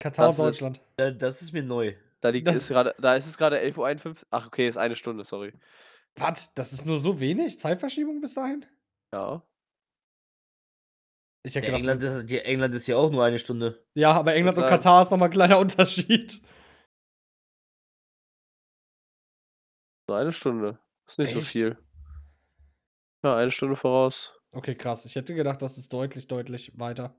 [0.01, 0.80] Katar Das und ist Deutschland.
[0.97, 1.95] Da- Das ist mir neu.
[2.20, 4.26] Da liegt Das- es gerade, da ist es gerade 11.51 Uhr.
[4.30, 5.53] Ach, okay, ist eine Stunde, sorry.
[6.16, 6.53] Was?
[6.55, 7.59] Das ist nur so wenig?
[7.61, 8.66] Zeitverschiebung bis dahin?
[9.12, 9.43] Ja.
[11.43, 13.82] Ich Ja, gedacht, England, ist, England ist ja auch nur eine Stunde.
[13.95, 14.66] ja, aber England und.
[14.66, 16.43] Katar ist nochmal ein kleiner Unterschied.
[20.11, 20.76] Nur eine Stunde.
[21.06, 21.50] Ist nicht so Echt?
[21.50, 21.78] viel.
[23.22, 24.36] Ja, eine Stunde voraus.
[24.50, 25.04] Okay, krass.
[25.04, 27.14] Ich hätte gedacht, das ist deutlich, deutlich weiter.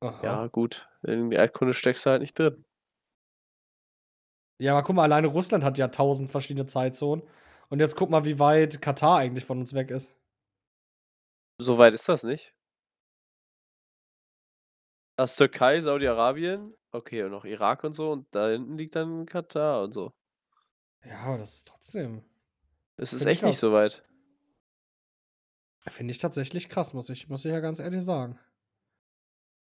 [0.00, 0.24] Aha.
[0.24, 0.88] Ja, gut.
[1.02, 2.64] In die Erdkunde steckst du halt nicht drin.
[4.58, 7.28] Ja, aber guck mal, alleine Russland hat ja tausend verschiedene Zeitzonen.
[7.68, 10.16] Und jetzt guck mal, wie weit Katar eigentlich von uns weg ist.
[11.58, 12.53] So weit ist das nicht.
[15.16, 19.26] Das ist Türkei, Saudi-Arabien, okay, und noch Irak und so, und da hinten liegt dann
[19.26, 20.12] Katar und so.
[21.04, 22.24] Ja, aber das ist trotzdem.
[22.96, 23.60] Es ist Find ich echt nicht krass.
[23.60, 24.02] so weit.
[25.86, 28.38] Finde ich tatsächlich krass, muss ich, muss ich ja ganz ehrlich sagen.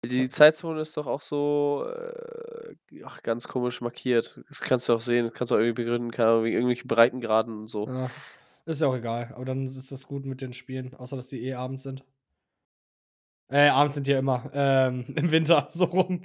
[0.05, 2.75] Die Zeitzone ist doch auch so äh,
[3.05, 4.41] ach, ganz komisch markiert.
[4.49, 6.89] Das kannst du auch sehen, das kannst du auch irgendwie begründen, keine Ahnung, wegen irgendwelchen
[6.89, 7.89] Breitengraden und so.
[7.89, 8.09] Ja,
[8.65, 9.33] ist ja auch egal.
[9.35, 12.05] Aber dann ist das gut mit den Spielen, außer dass die eh abends sind.
[13.51, 14.51] Äh, abends sind die ja immer.
[14.53, 16.21] Ähm, im Winter, so rum.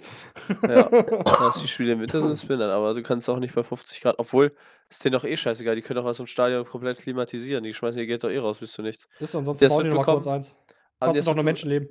[0.68, 0.84] Ja.
[1.24, 4.02] Dass die Spiele im Winter sind, ist dann, aber du kannst auch nicht bei 50
[4.02, 4.54] Grad, obwohl,
[4.90, 7.74] ist denen doch eh scheißegal, die können doch mal so ein Stadion komplett klimatisieren, die
[7.74, 9.08] schmeißen ihr Geld doch eh raus, bist du nichts.
[9.20, 10.56] Ist und sonst Hast du bauen die das noch mal kurz eins.
[10.68, 11.88] Die Kostet das doch nur Menschenleben.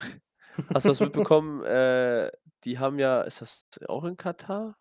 [0.74, 1.62] Hast du das mitbekommen?
[1.64, 2.30] äh,
[2.64, 4.76] die haben ja, ist das auch in Katar?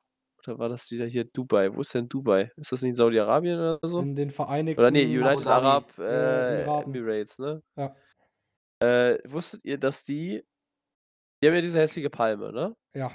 [0.46, 1.76] Oder war das wieder hier Dubai?
[1.76, 2.52] Wo ist denn Dubai?
[2.58, 4.00] Ist das nicht in Saudi-Arabien oder so?
[4.00, 4.80] In den Vereinigten.
[4.80, 5.66] Oder nee, United Dhabi.
[5.66, 6.64] Arab Äh.
[6.84, 7.62] Emirates, ne?
[7.76, 7.96] Ja.
[8.80, 10.44] Äh, wusstet ihr, dass die,
[11.42, 12.76] die haben ja diese hässliche Palme, ne?
[12.94, 13.12] Ja.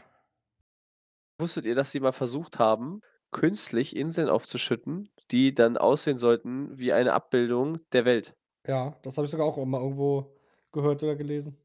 [1.38, 3.00] Wusstet ihr, dass sie mal versucht haben,
[3.30, 8.34] künstlich Inseln aufzuschütten, die dann aussehen sollten wie eine Abbildung der Welt?
[8.66, 10.36] Ja, das habe ich sogar auch mal irgendwo
[10.70, 11.56] gehört oder gelesen.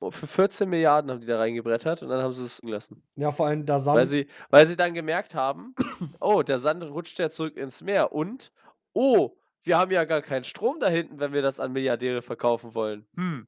[0.00, 3.02] Und Für 14 Milliarden haben die da reingebrettert und dann haben sie es gelassen.
[3.16, 3.98] Ja, vor allem da Sand.
[3.98, 5.74] Weil sie, weil sie dann gemerkt haben,
[6.20, 8.50] oh, der Sand rutscht ja zurück ins Meer und,
[8.94, 12.74] oh, wir haben ja gar keinen Strom da hinten, wenn wir das an Milliardäre verkaufen
[12.74, 13.06] wollen.
[13.16, 13.46] Hm.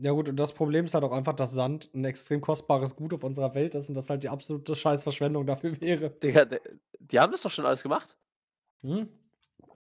[0.00, 3.12] Ja, gut, und das Problem ist halt auch einfach, dass Sand ein extrem kostbares Gut
[3.12, 6.10] auf unserer Welt ist und das halt die absolute Scheißverschwendung dafür wäre.
[6.10, 6.46] Digga,
[7.00, 8.16] die haben das doch schon alles gemacht.
[8.82, 9.08] Hm?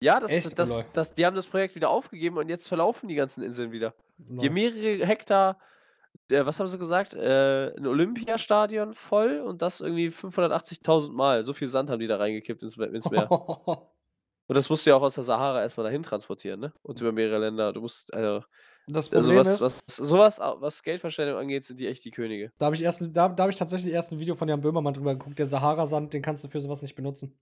[0.01, 0.59] Ja, das, Echt?
[0.59, 0.85] das, Lol.
[0.93, 3.95] das, die haben das Projekt wieder aufgegeben und jetzt verlaufen die ganzen Inseln wieder.
[4.19, 4.45] Die Lol.
[4.47, 5.59] haben mehrere Hektar,
[6.31, 7.15] äh, was haben sie gesagt?
[7.15, 11.43] Äh, ein Olympiastadion voll und das irgendwie 580.000 Mal.
[11.43, 13.29] So viel Sand haben die da reingekippt ins, ins Meer.
[14.49, 16.73] Und das musst du ja auch aus der Sahara erstmal dahin transportieren, ne?
[16.83, 17.73] Und über mehrere Länder.
[17.73, 18.45] Du musst, also,
[18.87, 22.53] das also Problem was, ist, was, sowas, was Geldverschwendung angeht, sind die echt die Könige.
[22.59, 24.95] da habe ich, erst, da, da hab ich tatsächlich erst ein Video von Jan Böhmermann
[24.95, 25.39] drüber geguckt.
[25.39, 27.37] Der Sahara-Sand, den kannst du für sowas nicht benutzen.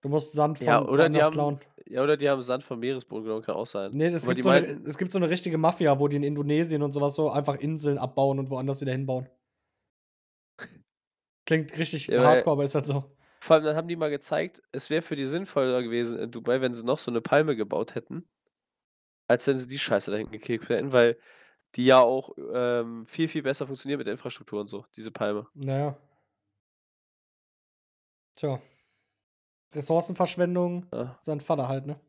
[0.00, 1.60] Du musst Sand von Ja, oder die haben, klauen.
[1.86, 3.90] ja, oder die haben Sand vom Meeresboden genommen, kann auch sein.
[3.92, 6.82] Nee, es gibt, so eine, es gibt so eine richtige Mafia, wo die in Indonesien
[6.82, 9.28] und sowas so einfach Inseln abbauen und woanders wieder hinbauen.
[11.46, 13.16] Klingt richtig Ja, hardcore, aber ist halt so.
[13.40, 16.60] Vor allem dann haben die mal gezeigt, es wäre für die sinnvoller gewesen in Dubai,
[16.60, 18.28] wenn sie noch so eine Palme gebaut hätten,
[19.28, 21.18] als wenn sie die Scheiße dahin gekickt hätten, weil
[21.74, 25.46] die ja auch ähm, viel, viel besser funktioniert mit der Infrastruktur und so, diese Palme.
[25.54, 25.96] Naja.
[28.34, 28.60] Tja.
[29.74, 32.00] Ressourcenverschwendung, Ja, sein Vater halt, ne?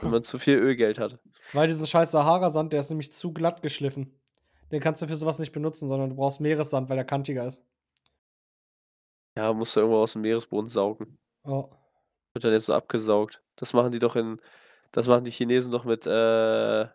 [0.00, 1.18] wenn man zu viel Ölgeld hat.
[1.52, 4.14] Weil diesen scheiß Sahara-Sand, der ist nämlich zu glatt geschliffen.
[4.70, 7.64] Den kannst du für sowas nicht benutzen, sondern du brauchst Meeressand, weil der kantiger ist.
[9.40, 11.18] Ja, musst du irgendwo aus dem Meeresboden saugen.
[11.44, 11.70] Oh.
[12.34, 13.42] Wird dann jetzt so abgesaugt.
[13.56, 14.38] Das machen die doch in,
[14.92, 16.86] das machen die Chinesen doch mit äh,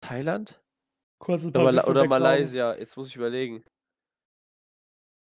[0.00, 0.60] Thailand?
[1.20, 2.22] Kurz ein Oder, paar Riffe oder wegsaugen.
[2.24, 3.64] Malaysia, jetzt muss ich überlegen.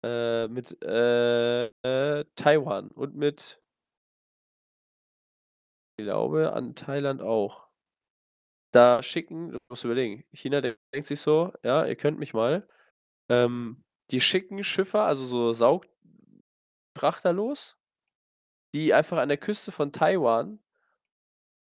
[0.06, 3.62] Äh, mit äh, äh, Taiwan und mit
[5.98, 7.68] glaube an Thailand auch.
[8.74, 12.66] Da schicken, du musst überlegen, China denkt sich so, ja, ihr könnt mich mal.
[13.30, 17.78] Ähm, die schicken Schiffer, also so Saugfrachter los,
[18.74, 20.60] die einfach an der Küste von Taiwan,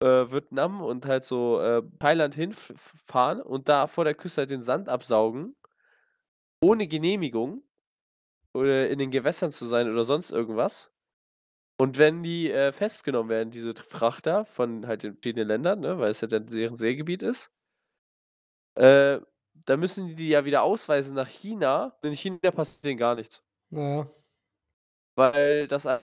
[0.01, 4.62] äh, Vietnam und halt so äh, Thailand hinfahren und da vor der Küste halt den
[4.62, 5.57] Sand absaugen,
[6.61, 7.62] ohne Genehmigung
[8.55, 10.92] oder in den Gewässern zu sein oder sonst irgendwas.
[11.78, 16.11] Und wenn die äh, festgenommen werden, diese Frachter von halt den verschiedenen Ländern, ne, weil
[16.11, 17.51] es ja dann deren Seegebiet ist,
[18.76, 19.20] äh,
[19.55, 21.96] dann müssen die die ja wieder ausweisen nach China.
[22.02, 23.42] In China passiert denen gar nichts.
[23.70, 24.07] Naja.
[25.16, 26.00] Weil das ein-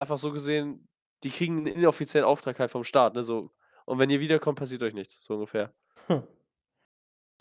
[0.00, 0.88] einfach so gesehen,
[1.24, 3.50] die kriegen einen inoffiziellen Auftrag halt vom Staat, ne, so.
[3.86, 5.74] Und wenn ihr wiederkommt, passiert euch nichts, so ungefähr.
[6.06, 6.26] Hm.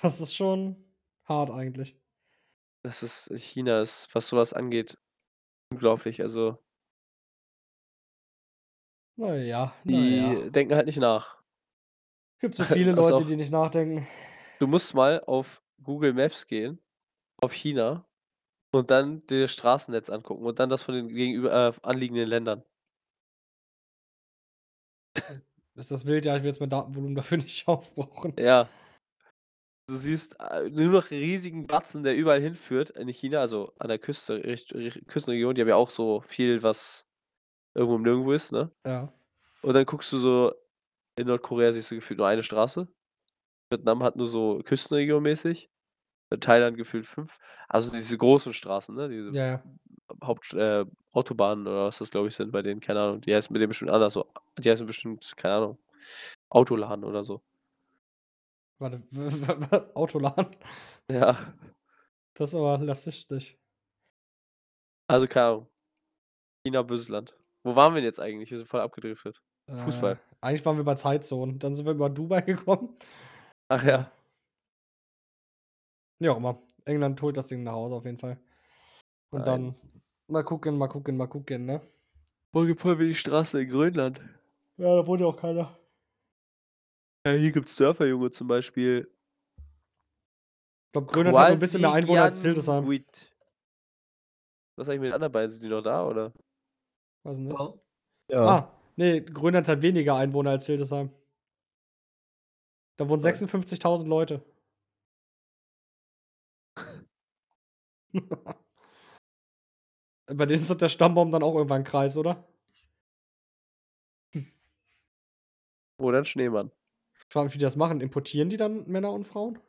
[0.01, 0.75] Das ist schon
[1.25, 1.95] hart eigentlich.
[2.83, 4.97] Das ist China ist, was sowas angeht,
[5.71, 6.21] unglaublich.
[6.21, 6.57] Also,
[9.17, 10.49] Naja, die naja.
[10.49, 11.41] denken halt nicht nach.
[12.39, 14.07] Gibt so viele Leute, auch- die nicht nachdenken.
[14.59, 16.79] Du musst mal auf Google Maps gehen,
[17.41, 18.05] auf China
[18.71, 22.63] und dann dir das Straßennetz angucken und dann das von den gegenüber äh, anliegenden Ländern.
[25.75, 26.25] Ist das wild?
[26.25, 28.33] Ja, ich will jetzt mein Datenvolumen dafür nicht aufbrauchen.
[28.37, 28.67] Ja.
[29.87, 33.97] Du siehst äh, nur noch riesigen Batzen, der überall hinführt in China, also an der
[33.97, 34.41] Küste,
[35.07, 35.55] Küstenregion.
[35.55, 37.07] Die haben ja auch so viel, was
[37.73, 38.71] irgendwo im Nirgendwo ist, ne?
[38.85, 39.11] Ja.
[39.61, 40.53] Und dann guckst du so,
[41.15, 42.87] in Nordkorea siehst du gefühlt nur eine Straße.
[43.69, 45.69] Vietnam hat nur so Küstenregion mäßig.
[46.31, 47.39] In Thailand gefühlt fünf.
[47.67, 49.09] Also diese großen Straßen, ne?
[49.09, 49.63] Diese Ja, ja.
[50.23, 53.21] Haupt äh, Autobahnen oder was das, glaube ich, sind bei denen, keine Ahnung.
[53.21, 54.13] Die heißen mit dem bestimmt anders.
[54.13, 54.31] So.
[54.59, 55.77] Die heißen bestimmt, keine Ahnung,
[56.49, 57.41] Autoladen oder so.
[58.79, 59.01] Warte,
[59.95, 60.55] Autoladen.
[61.11, 61.55] Ja.
[62.35, 63.57] Das ist aber lastig.
[65.07, 65.67] Also keine Ahnung.
[66.63, 67.35] China, böses Land.
[67.63, 68.51] Wo waren wir denn jetzt eigentlich?
[68.51, 69.41] Wir sind voll abgedriftet.
[69.67, 70.13] Fußball.
[70.13, 71.57] Äh, eigentlich waren wir bei Zeitzonen.
[71.57, 72.95] Dann sind wir über Dubai gekommen.
[73.69, 74.11] Ach ja.
[76.19, 76.59] Ja, auch immer.
[76.85, 78.37] England holt das Ding nach Hause auf jeden Fall.
[79.31, 79.45] Und Nein.
[79.45, 79.75] dann
[80.27, 81.81] mal gucken, mal gucken, mal gucken, ne?
[82.51, 84.19] Morgen voll wie die Straße in Grönland.
[84.77, 85.77] Ja, da wohnt ja auch keiner.
[87.25, 89.07] Ja, hier gibt's Dörfer, Junge, zum Beispiel.
[89.57, 92.83] Ich glaube, Grönland hat nur ein bisschen mehr Einwohner als Hildesheim.
[92.83, 93.35] Quasiquanguit.
[94.75, 95.49] Was ist eigentlich mit den anderen beiden?
[95.51, 96.33] Sind die noch da, oder?
[97.23, 97.55] Weiß nicht.
[98.31, 98.45] Ja.
[98.45, 101.13] Ah, nee, Grönland hat weniger Einwohner als Hildesheim.
[102.99, 103.31] Da wohnen Toll.
[103.31, 104.43] 56.000 Leute.
[110.27, 112.45] Bei denen ist doch der Stammbaum dann auch irgendwann ein Kreis, oder?
[115.97, 116.71] Oder ein Schneemann.
[117.13, 118.01] Ich frage mich, wie die das machen.
[118.01, 119.59] Importieren die dann Männer und Frauen?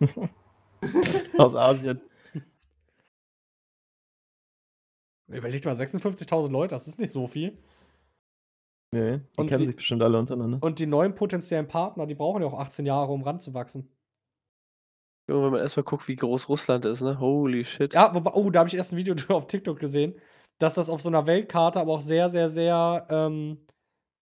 [1.38, 2.00] Aus Asien.
[5.28, 7.62] Überlegt mal, 56.000 Leute, das ist nicht so viel.
[8.94, 10.58] Nee, die Und kennen die- sich bestimmt alle untereinander.
[10.60, 13.88] Und die neuen potenziellen Partner, die brauchen ja auch 18 Jahre, um ranzuwachsen.
[15.30, 17.18] Junge, wenn man erstmal guckt, wie groß Russland ist, ne?
[17.18, 17.94] Holy shit.
[17.94, 20.14] Ja, wobei, oh, da habe ich erst ein Video auf TikTok gesehen,
[20.58, 23.64] dass das auf so einer Weltkarte aber auch sehr, sehr, sehr ähm,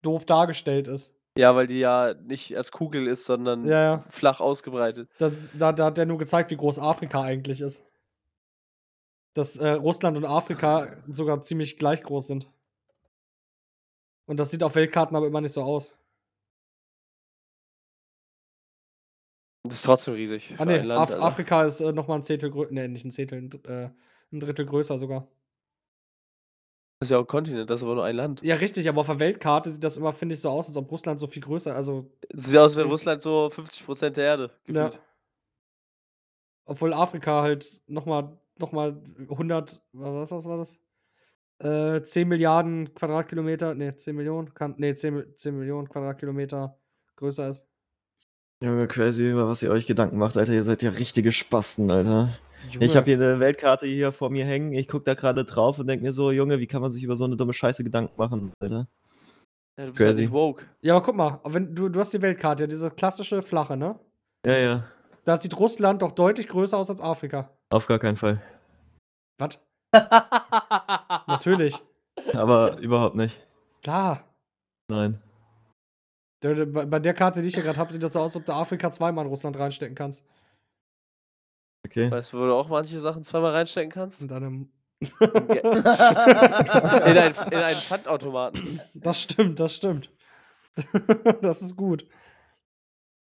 [0.02, 1.14] doof dargestellt ist.
[1.38, 3.98] Ja, weil die ja nicht als Kugel ist, sondern Ja, ja.
[4.00, 5.08] flach ausgebreitet.
[5.18, 7.84] Das, da, da hat er nur gezeigt, wie groß Afrika eigentlich ist.
[9.34, 12.50] Dass äh, Russland und Afrika sogar ziemlich gleich groß sind.
[14.30, 15.92] Und das sieht auf Weltkarten aber immer nicht so aus.
[19.64, 20.54] Das ist trotzdem riesig.
[20.56, 21.24] Ah, nee, Land, Af Alter.
[21.24, 22.70] Afrika ist äh, nochmal ein Zehntel größer.
[22.72, 23.90] Nee, nicht ein Zehntel, ein, äh,
[24.30, 25.26] ein Drittel größer sogar.
[27.00, 28.40] Das ist ja auch ein Kontinent, das ist aber nur ein Land.
[28.44, 30.88] Ja, richtig, aber auf der Weltkarte sieht das immer, finde ich, so aus, als ob
[30.92, 34.50] Russland so viel größer, also Es sieht aus, als wäre Russland so 50% der Erde
[34.68, 34.84] Ja.
[34.90, 35.02] gefühlt.
[36.66, 40.78] Obwohl Afrika halt nochmal noch mal 100, was, was war das?
[41.62, 46.78] Äh, 10 Milliarden Quadratkilometer, ne, 10 Millionen, kann, ne, 10, Mi- 10 Millionen Quadratkilometer
[47.16, 47.66] größer ist.
[48.62, 50.52] Junge, crazy, über was ihr euch Gedanken macht, Alter.
[50.52, 52.30] Ihr seid ja richtige Spasten, Alter.
[52.68, 54.72] Ich Junge, habe hier eine Weltkarte hier vor mir hängen.
[54.72, 57.16] Ich gucke da gerade drauf und denke mir so, Junge, wie kann man sich über
[57.16, 58.86] so eine dumme Scheiße Gedanken machen, Alter?
[59.78, 60.22] Ja, du bist halt Crazy.
[60.22, 60.66] nicht woke.
[60.82, 63.98] Ja, aber guck mal, wenn, du, du hast die Weltkarte, ja, diese klassische flache, ne?
[64.46, 64.84] Ja, ja,
[65.24, 67.50] Da sieht Russland doch deutlich größer aus als Afrika.
[67.70, 68.42] auf gar keinen Fall.
[69.38, 69.58] Was?
[71.26, 71.74] Natürlich.
[72.34, 73.40] Aber überhaupt nicht.
[73.82, 74.24] Klar.
[74.88, 75.22] Nein.
[76.42, 78.52] Bei der Karte, die ich hier gerade habe, sieht das so aus, als ob du
[78.52, 80.24] Afrika zweimal in Russland reinstecken kannst.
[81.86, 82.10] Okay.
[82.10, 84.22] Weißt du, wo du auch manche Sachen zweimal reinstecken kannst?
[84.22, 84.72] In einem.
[85.20, 85.32] In,
[87.16, 88.82] ein, in einen Pfandautomaten.
[88.94, 90.10] Das stimmt, das stimmt.
[91.40, 92.06] das ist gut.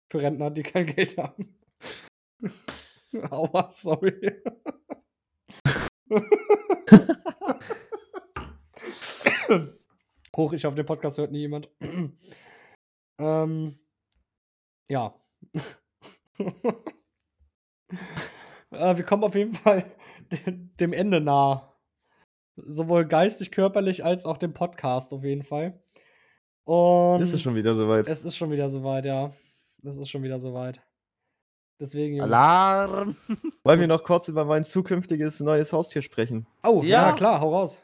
[0.09, 1.57] Für Rentner, die kein Geld haben.
[3.29, 4.41] Aua, sorry.
[10.35, 11.69] Hoch, ich hoffe, den Podcast hört nie jemand.
[13.19, 13.79] ähm,
[14.89, 15.15] ja.
[18.71, 19.85] äh, wir kommen auf jeden Fall
[20.31, 21.73] de- dem Ende nah.
[22.55, 25.79] Sowohl geistig, körperlich als auch dem Podcast auf jeden Fall.
[26.63, 28.07] Und Ist es schon wieder soweit?
[28.07, 29.31] Es ist schon wieder soweit, ja.
[29.83, 30.81] Es ist schon wieder soweit.
[31.79, 32.31] Deswegen, Jungs.
[32.31, 33.15] Alarm!
[33.63, 36.47] Wollen wir noch kurz über mein zukünftiges neues Haustier sprechen?
[36.63, 37.09] Oh, ja.
[37.09, 37.11] Ja.
[37.13, 37.81] klar, hau raus.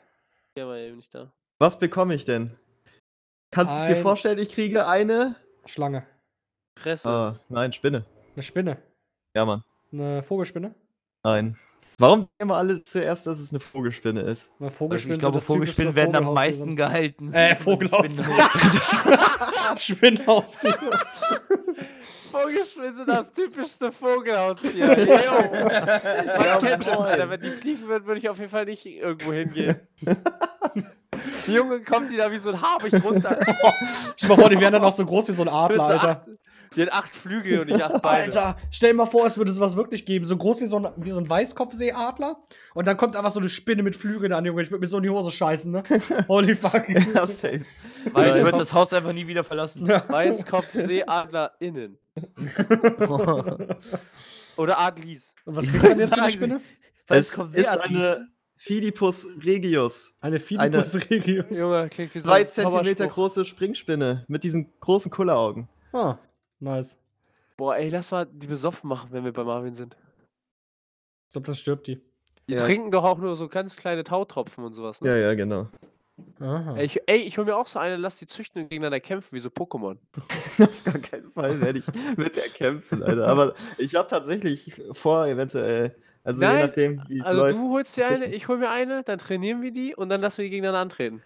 [0.57, 1.31] Ja, war eben nicht da.
[1.59, 2.51] Was bekomme ich denn?
[3.51, 5.35] Kannst du es dir vorstellen, ich kriege eine?
[5.65, 6.07] Schlange.
[6.79, 7.07] Fresse.
[7.07, 8.05] Ah, nein, Spinne.
[8.35, 8.81] Eine Spinne.
[9.35, 9.63] Ja, Mann.
[9.91, 10.73] Eine Vogelspinne.
[11.23, 11.57] Nein.
[11.97, 14.51] Warum denken immer alle zuerst, dass es eine Vogelspinne ist?
[14.59, 16.75] Weil Also Vogelspinnen ich glaube, so Vogelspinnen werden am meisten sind.
[16.75, 17.31] gehalten.
[17.33, 18.23] Äh, Vogelhaustier.
[19.77, 20.75] Spinnhaustier.
[22.31, 24.87] Vogelspinnen sind das typischste Vogelhaustier.
[24.87, 27.29] Man kennt das, Alter.
[27.29, 29.79] Wenn die fliegen würden, würde ich auf jeden Fall nicht irgendwo hingehen.
[31.47, 33.37] Die Junge kommt die da wie so ein Habicht runter.
[34.17, 36.25] Stell dir mal vor, die wären dann auch so groß wie so ein Adler, Alter.
[36.75, 38.23] Die hat acht Flügel und nicht acht Beine.
[38.23, 40.25] Alter, stell dir mal vor, es würde sowas wirklich geben.
[40.25, 42.37] So groß wie so ein, wie so ein Weißkopfseeadler.
[42.73, 44.61] Und dann kommt einfach so eine Spinne mit Flügeln an, Junge.
[44.61, 45.83] Ich würde mir so in die Hose scheißen, ne?
[46.27, 46.87] Holy fuck.
[46.89, 47.65] Ja, safe.
[48.11, 49.87] Weil ich würde das Haus einfach nie wieder verlassen.
[49.87, 51.97] Weißkopfseeadler innen.
[54.55, 55.35] Oder Adlis.
[55.45, 56.61] Und was kriegt man jetzt für eine Spinne?
[57.07, 60.15] Es kommt ist eine Philipus regius.
[60.21, 61.45] Eine Philippus regius.
[61.49, 63.13] Junge, klingt wie so Zwei ein Zentimeter Zauberspruch.
[63.13, 65.67] große Springspinne mit diesen großen Kulleraugen.
[65.91, 66.17] Ah,
[66.63, 66.97] nice.
[67.57, 69.95] Boah, ey, lass mal die besoffen machen, wenn wir bei Marvin sind.
[71.27, 72.01] Ich glaube, das stirbt die.
[72.49, 72.65] Die Ja.
[72.65, 75.01] trinken doch auch nur so ganz kleine Tautropfen und sowas.
[75.01, 75.09] Ne?
[75.09, 75.67] Ja, ja, genau.
[76.39, 76.75] Aha.
[76.77, 79.35] Ey, ich, ey, ich hol mir auch so eine, lass die züchten und gegeneinander kämpfen,
[79.35, 79.97] wie so Pokémon.
[80.59, 81.85] Auf gar keinen Fall werde ich
[82.17, 83.27] mit der kämpfen, Alter.
[83.27, 87.55] Aber ich habe tatsächlich vor, eventuell, also je Nein, nachdem, wie es Also läuft.
[87.55, 90.39] du holst dir eine, ich hol mir eine, dann trainieren wir die und dann lassen
[90.39, 91.23] wir die gegeneinander antreten.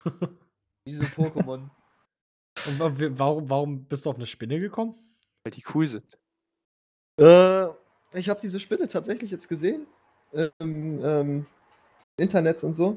[0.84, 1.68] Wie so Pokémon.
[2.66, 4.94] Und warum, warum bist du auf eine Spinne gekommen?
[5.44, 6.18] Weil die cool sind.
[7.18, 7.66] Äh,
[8.12, 9.86] ich habe diese Spinne tatsächlich jetzt gesehen.
[10.32, 11.46] Ähm, ähm,
[12.16, 12.96] Internets und so.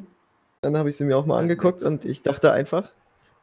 [0.61, 2.89] Dann habe ich sie mir auch mal angeguckt und ich dachte einfach,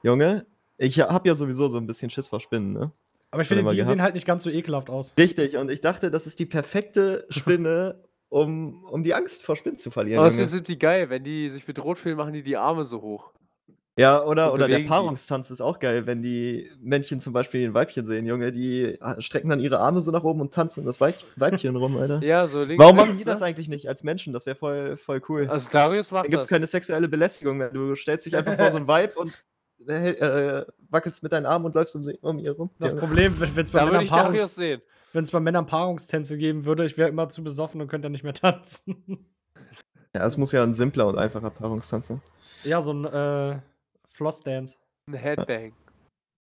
[0.02, 0.46] Junge,
[0.78, 2.92] ich habe ja sowieso so ein bisschen Schiss vor Spinnen, ne?
[3.30, 3.90] Aber ich finde, die gehabt.
[3.90, 5.14] sehen halt nicht ganz so ekelhaft aus.
[5.16, 9.78] Richtig, und ich dachte, das ist die perfekte Spinne, um, um die Angst vor Spinnen
[9.78, 10.24] zu verlieren.
[10.24, 13.32] Außerdem sind die geil, wenn die sich bedroht fühlen, machen die die Arme so hoch.
[14.00, 14.84] Ja, oder, oder der die.
[14.86, 19.20] Paarungstanz ist auch geil, wenn die Männchen zum Beispiel ein Weibchen sehen, Junge, die äh,
[19.20, 22.22] strecken dann ihre Arme so nach oben und tanzen um das Weib Weibchen rum, Alter.
[22.22, 22.78] Ja, so links.
[22.78, 23.46] Warum machen die das ne?
[23.46, 24.32] eigentlich nicht als Menschen?
[24.32, 25.48] Das wäre voll, voll cool.
[25.48, 26.48] Also Darius macht gibt es das.
[26.48, 27.68] keine sexuelle Belästigung mehr.
[27.68, 29.32] Du stellst dich einfach vor so ein Weib und
[29.86, 32.70] äh, äh, wackelst mit deinen Armen und läufst um, sie, um ihr rum.
[32.78, 32.96] Das.
[32.96, 37.44] Problem, wenn es bei, Da Paarungs bei Männern Paarungstänze geben würde, ich wäre immer zu
[37.44, 39.26] besoffen und könnte dann nicht mehr tanzen.
[40.14, 42.22] ja, es muss ja ein simpler und einfacher Paarungstanz sein.
[42.64, 43.58] ja, so ein äh,
[44.20, 44.76] Flossdance.
[45.08, 45.72] Ein Headbang.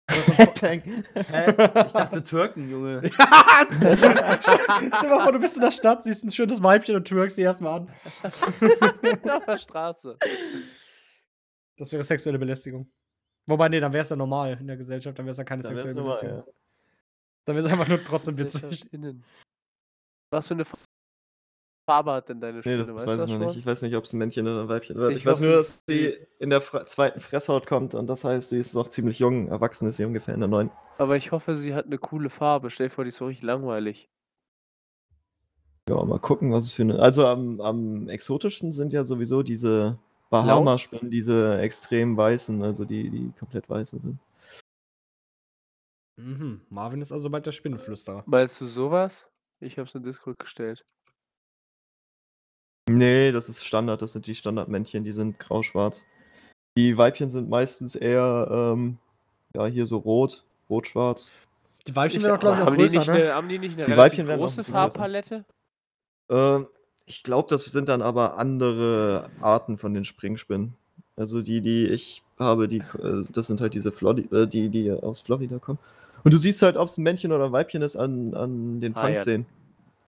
[0.61, 0.81] Bang.
[1.13, 1.49] Hä?
[1.49, 3.01] Ich dachte Türken, Junge.
[3.11, 7.37] Stell dir mal vor, du bist in der Stadt, siehst ein schönes Weibchen und twirkst
[7.37, 7.89] die erstmal an.
[9.29, 10.17] Auf der Straße.
[11.77, 12.89] Das wäre sexuelle Belästigung.
[13.45, 15.63] Wobei, nee, dann wäre es ja normal in der Gesellschaft, dann wäre es ja keine
[15.63, 16.47] Dann sexuelle normal, Belästigung.
[16.47, 16.53] ja.
[17.45, 18.93] Dann wäre es einfach nur trotzdem witzig.
[18.93, 19.25] Innen.
[20.31, 20.63] Was für eine
[21.85, 22.85] Farbe hat denn deine Nee, Spinne?
[22.85, 23.57] das weißt weiß du ich das noch nicht.
[23.59, 25.11] Ich weiß nicht, ob es ein Männchen oder ein Weibchen wird.
[25.11, 28.49] Ich, Ich weiß nur, dass sie- in der Fra zweiten Fresshaut kommt und das heißt,
[28.49, 29.47] sie ist noch ziemlich jung.
[29.49, 30.71] Erwachsen ist sie ungefähr in der neuen.
[30.97, 32.71] Aber ich hoffe, sie hat eine coole Farbe.
[32.71, 34.09] Stell dir vor, die ist so richtig langweilig.
[35.87, 36.99] Ja, mal gucken, was es für eine.
[36.99, 39.99] Also am, am exotischsten sind ja sowieso diese
[40.31, 44.19] Bahama-Spinnen, diese extrem weißen, also die, die komplett weißen sind.
[46.17, 46.61] Mhm.
[46.69, 48.23] Marvin ist also bald der Spinnenflüsterer.
[48.25, 49.29] Meinst du sowas?
[49.59, 50.83] Ich hab's in Discord gestellt.
[52.89, 56.05] Nee, das ist Standard, das sind die Standardmännchen, die sind grau-schwarz.
[56.77, 58.97] Die Weibchen sind meistens eher, ähm,
[59.55, 61.31] ja, hier so rot, rot-schwarz.
[61.87, 63.13] Die Weibchen werden auch, glaube ich, auch haben, die größer, nicht ne?
[63.13, 64.63] eine, haben die nicht eine Die relativ Weibchen große.
[64.63, 65.45] Farbpalette?
[66.29, 66.67] Ähm,
[67.05, 70.75] ich glaube, das sind dann aber andere Arten von den Springspinnen.
[71.15, 74.91] Also die, die ich habe, die, äh, das sind halt diese Flori äh, die, die
[74.91, 75.79] aus Florida kommen.
[76.23, 78.95] Und du siehst halt, ob es ein Männchen oder ein Weibchen ist, an, an den
[78.95, 79.45] Ah, Fangzähnen.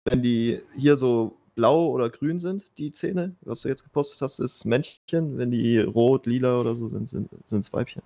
[0.04, 4.38] Wenn die hier so blau oder grün sind, die Zähne, was du jetzt gepostet hast,
[4.38, 5.38] ist Männchen.
[5.38, 8.02] Wenn die rot, lila oder so sind, sind es Weibchen.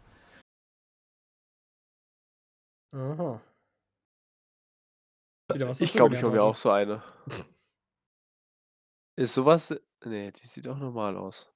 [2.93, 3.41] Aha.
[5.49, 7.03] Was Ich glaube, ich hole mir auch so eine.
[9.19, 9.75] Ist sowas.
[10.05, 11.53] Nee, die sieht auch normal aus.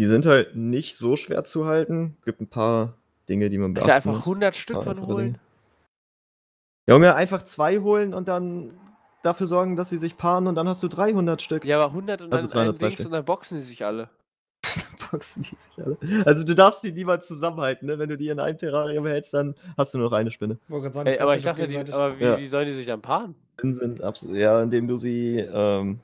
[0.00, 2.16] Die sind halt nicht so schwer zu halten.
[2.18, 4.26] Es gibt ein paar Dinge, die man beachten einfach muss.
[4.26, 5.34] 100 Stück von holen.
[5.34, 5.51] Dinge.
[6.88, 8.72] Junge, einfach zwei holen und dann
[9.22, 11.64] dafür sorgen, dass sie sich paaren und dann hast du 300 Stück.
[11.64, 13.06] Ja, aber 100 und Also dann ein 302 Dings Stück.
[13.06, 14.10] und dann boxen sie sich alle.
[15.10, 15.96] boxen die sich alle.
[16.26, 17.98] Also du darfst die niemals zusammenhalten, ne?
[17.98, 20.58] Wenn du die in einem Terrarium hältst, dann hast du nur noch eine Spinne.
[20.68, 22.38] Sagen, Ey, die aber ich dachte, die, aber wie, Ja.
[22.38, 23.34] wie sollen die sich dann paaren?
[23.58, 26.00] Spinnen sind absolut, ja, indem du sie ähm,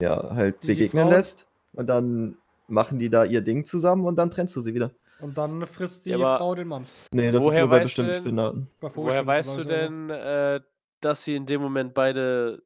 [0.00, 4.06] ja halt Die- die begegnen Frauen- lässt und dann machen die da ihr Ding zusammen
[4.06, 4.90] und dann trennst du sie wieder.
[5.20, 6.86] Und dann frisst die Ja, aber- Frau den Mann.
[7.12, 8.68] Nee, das Woher ist nur bei weißt du bestimmten denn- Spinnarten.
[8.80, 10.60] Bei Woher weißt du denn, äh,
[11.00, 12.62] dass sie in dem Moment beide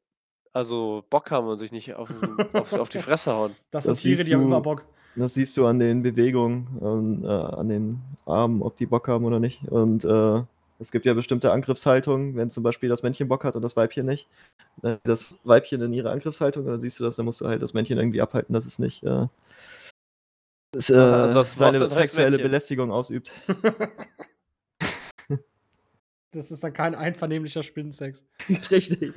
[0.52, 2.10] also Bock haben und sich nicht auf,
[2.52, 3.52] auf, auf die Fresse hauen?
[3.70, 4.84] Das sind Das Tiere, die haben immer Bock.
[5.16, 9.24] Das siehst du an den Bewegungen, und, äh, an den Armen, ob die Bock haben
[9.26, 9.62] oder nicht.
[9.68, 10.42] Und äh,
[10.78, 14.06] es gibt ja bestimmte Angriffshaltungen, wenn zum Beispiel das Männchen Bock hat und das Weibchen
[14.06, 14.26] nicht.
[14.82, 17.74] Äh, das Weibchen in ihre Angriffshaltung, dann siehst du das, dann musst du halt das
[17.74, 19.26] Männchen irgendwie abhalten, dass es nicht äh,
[20.72, 22.38] es, äh, Also seine sexuelle.
[22.38, 23.30] Belästigung ausübt.
[26.34, 28.24] Das ist dann kein einvernehmlicher Spinnensex.
[28.70, 29.12] Richtig,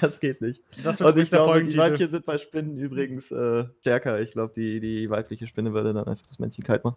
[0.00, 0.62] das geht nicht.
[0.84, 1.76] Das wird Und ich der glaube, die.
[1.76, 4.20] Weibchen sind bei Spinnen übrigens äh, stärker.
[4.20, 6.94] Ich glaube, die, die weibliche Spinne würde dann einfach das Männchen kalt machen.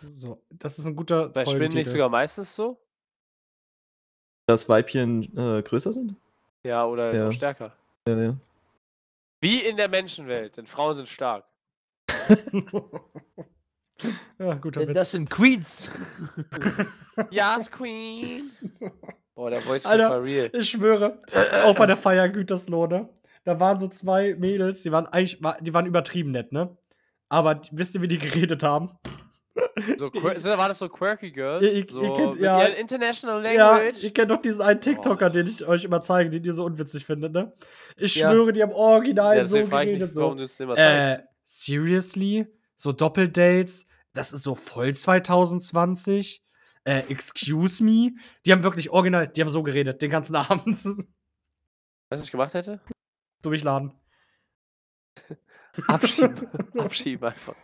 [0.00, 2.80] So, das ist ein guter Bei Spinnen nicht sogar meistens so?
[4.46, 6.14] Dass Weibchen äh, größer sind?
[6.64, 7.32] Ja, oder Ja.
[7.32, 7.72] stärker.
[8.06, 8.36] Ja, ja.
[9.40, 11.44] Wie in der Menschenwelt, denn Frauen sind stark.
[14.38, 14.96] ja, guter Denn Witz.
[14.98, 15.90] das sind Queens.
[17.30, 18.50] Yes, Queen!
[19.34, 20.10] Boah, der Voice Alter.
[20.10, 20.50] war real.
[20.52, 21.18] Ich schwöre,
[21.64, 23.08] auch bei der Feier Gütersloh, ne?
[23.44, 26.76] Da waren so zwei Mädels, die waren eigentlich, die waren übertrieben nett, ne?
[27.28, 28.90] Aber wisst ihr, wie die geredet haben?
[29.98, 31.62] So, war das so quirky Girls?
[31.62, 32.62] Ihr- ihr- so ihr kennt- ja.
[32.62, 34.04] International Ja, Language?
[34.04, 35.30] ihr kennt doch diesen einen TikToker, Oh.
[35.30, 37.52] den ich euch immer zeige, den ihr so unwitzig findet, ne?
[37.96, 38.28] Ich Ja.
[38.28, 40.00] schwöre, die haben original ja, so ich geredet.
[40.00, 40.20] nicht, So.
[40.22, 42.46] warum du es nicht mehr Äh, seriously?
[42.74, 43.85] So Doppeldates?
[44.16, 46.42] Das ist so voll 2020?
[46.84, 48.12] Äh, excuse me?
[48.44, 50.66] Die haben wirklich original, die haben so geredet, den ganzen Abend.
[50.66, 51.04] Weißt du,
[52.10, 52.80] was ich gemacht hätte?
[53.42, 53.92] Durchladen.
[55.86, 56.48] Abschieben.
[56.78, 57.54] Abschieben einfach.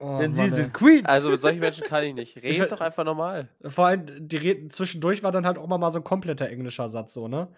[0.00, 1.06] Oh, Denn sie sind Queens.
[1.06, 2.36] Also mit solchen Menschen kann ich nicht.
[2.36, 3.48] Ich Red doch einfach normal.
[3.64, 6.88] Vor allem, die reden, zwischendurch war dann halt auch mal, mal so ein kompletter englischer
[6.88, 7.48] Satz, so, ne?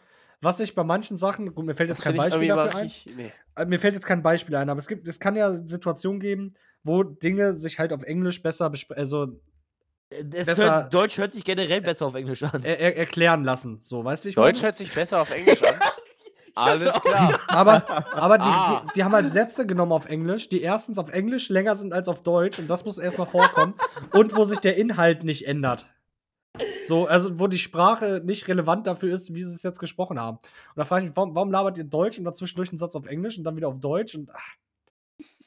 [0.40, 2.80] Was ich bei manchen Sachen, gut, mir fällt jetzt Das kein ich Beispiel dafür mal
[2.80, 2.90] ein.
[3.14, 3.30] nee.
[3.56, 6.54] Äh, Mir fällt jetzt kein Beispiel ein, aber es gibt, es kann ja Situationen geben,
[6.82, 9.40] wo Dinge sich halt auf Englisch besser, bespre- also
[10.10, 12.64] es besser- hört, Deutsch hört sich generell besser auf Englisch an.
[12.64, 14.66] er, er, erklären lassen, so, weißt du, wie ich Deutsch meine?
[14.68, 15.74] hört sich besser auf Englisch an.
[16.56, 17.38] Alles klar.
[17.48, 18.82] Aber, aber die, Ah.
[18.84, 22.08] die, die haben halt Sätze genommen auf Englisch, die erstens auf Englisch länger sind als
[22.08, 23.74] auf Deutsch und das muss erstmal vorkommen
[24.14, 25.86] und wo sich der Inhalt nicht ändert.
[26.84, 30.38] So, also wo die Sprache nicht relevant dafür ist, wie sie es jetzt gesprochen haben.
[30.38, 33.06] Und da frage ich mich, warum, warum labert ihr Deutsch und dazwischendurch einen Satz auf
[33.06, 34.54] Englisch und dann wieder auf Deutsch und ach,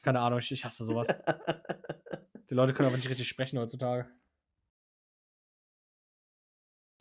[0.04, 1.08] keine Ahnung, ich, ich hasse sowas.
[2.50, 4.06] Die Leute können aber nicht richtig sprechen heutzutage.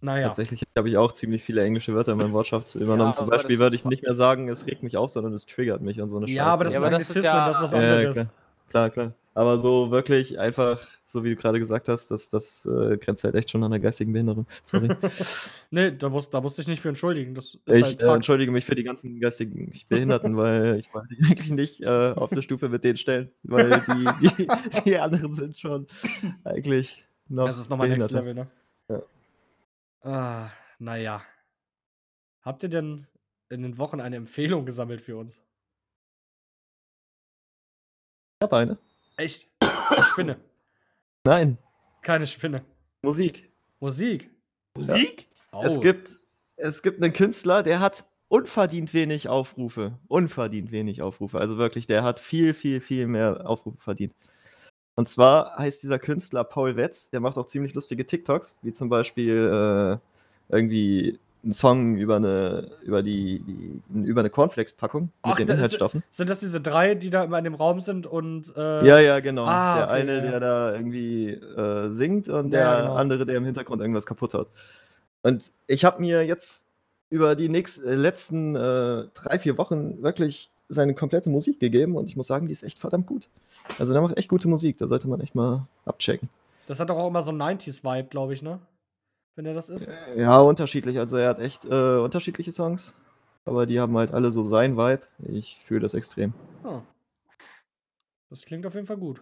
[0.01, 0.28] Naja.
[0.28, 3.12] Tatsächlich habe ich auch ziemlich viele englische Wörter in meinem Wortschatz übernommen.
[3.12, 5.82] Ja, Zum Beispiel würde ich nicht mehr sagen, es regt mich auf, sondern es triggert
[5.82, 7.78] mich und so eine Ja, aber das Ja, aber das ist ja- das was Ja,
[7.78, 8.14] anderes.
[8.14, 8.28] klar.
[8.70, 9.14] Klar, klar.
[9.36, 13.34] Aber so wirklich einfach, so wie du gerade gesagt hast, das, das äh, grenzt halt
[13.34, 14.45] echt schon an der geistigen Behinderung.
[14.63, 14.89] Sorry.
[15.71, 17.34] nee, da musst, da musst du dich nicht für entschuldigen.
[17.34, 21.15] Das ist ich halt äh, entschuldige mich für die ganzen geistigen Behinderten, weil ich wollte
[21.15, 23.69] die eigentlich nicht äh, auf eine Stufe mit denen stellen, weil
[24.21, 24.47] die, die,
[24.86, 25.88] die anderen sind schon
[26.43, 28.11] eigentlich noch Das ist nochmal Next.
[28.11, 28.47] Level, ne?
[30.01, 31.23] Ah, naja.
[32.41, 33.07] Habt ihr denn
[33.49, 35.41] in den Wochen eine Empfehlung gesammelt für uns?
[38.39, 38.77] Ich habe eine.
[39.18, 39.47] Echt?
[39.59, 40.38] Eine Spinne.
[41.26, 41.57] Nein,
[42.01, 42.64] Keine Spinne.
[43.01, 43.51] Musik.
[43.80, 44.30] Musik.
[44.78, 45.28] Musik?
[45.61, 45.80] Es Oh.
[45.82, 46.20] gibt,
[46.57, 49.99] es gibt einen Künstler, der hat unverdient wenig Aufrufe.
[50.07, 51.39] Unverdient wenig Aufrufe.
[51.39, 54.14] Also wirklich, der hat viel, viel, viel mehr Aufrufe verdient.
[54.95, 57.09] Und zwar heißt dieser Künstler Paul Wetz.
[57.11, 59.99] Der macht auch ziemlich lustige TikToks, wie zum Beispiel
[60.51, 65.56] äh, irgendwie ein Song über eine, über die, die über eine Cornflakes-Packung mit den das
[65.56, 66.04] ist- Inhaltsstoffen.
[66.10, 68.56] Sind das diese drei, die da immer in dem Raum sind und.
[68.56, 69.44] Äh, Ja, ja, genau.
[69.46, 72.96] Ah, der okay, eine, ja, der da irgendwie äh, singt und der ja, genau.
[72.96, 74.48] andere, der im Hintergrund irgendwas kaputt hat.
[75.22, 76.66] Und ich habe mir jetzt
[77.10, 82.08] über die nächsten, äh, letzten äh, drei, vier Wochen wirklich seine komplette Musik gegeben und
[82.08, 83.28] ich muss sagen, die ist echt verdammt gut.
[83.80, 86.30] Also der macht echt gute Musik, da sollte man echt mal abchecken.
[86.68, 88.60] Das hat doch auch immer so einen 90s-Vibe, glaube ich, ne?
[89.36, 89.89] Wenn er das ist.
[90.15, 90.99] Ja, unterschiedlich.
[90.99, 92.93] Also er hat echt äh, unterschiedliche Songs,
[93.45, 95.03] aber die haben halt alle so sein Vibe.
[95.27, 96.34] Ich fühle das extrem.
[96.63, 96.81] Ah.
[98.29, 99.21] Das klingt auf jeden Fall gut.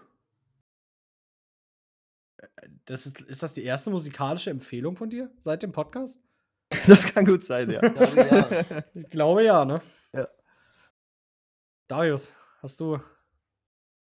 [2.85, 6.21] Das ist, ist das die erste musikalische Empfehlung von dir seit dem Podcast?
[6.87, 7.81] Das kann gut sein, ja.
[7.81, 8.83] glaube, ja.
[8.93, 9.81] Ich glaube ja, ne?
[10.13, 10.27] Ja.
[11.89, 12.31] Darius,
[12.61, 12.97] hast du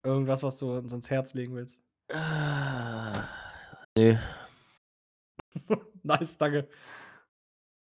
[0.04, 1.82] irgendwas, was du uns ins Herz legen willst?
[2.12, 3.30] Ah,
[3.98, 4.20] nee.
[6.10, 6.68] Nice, danke.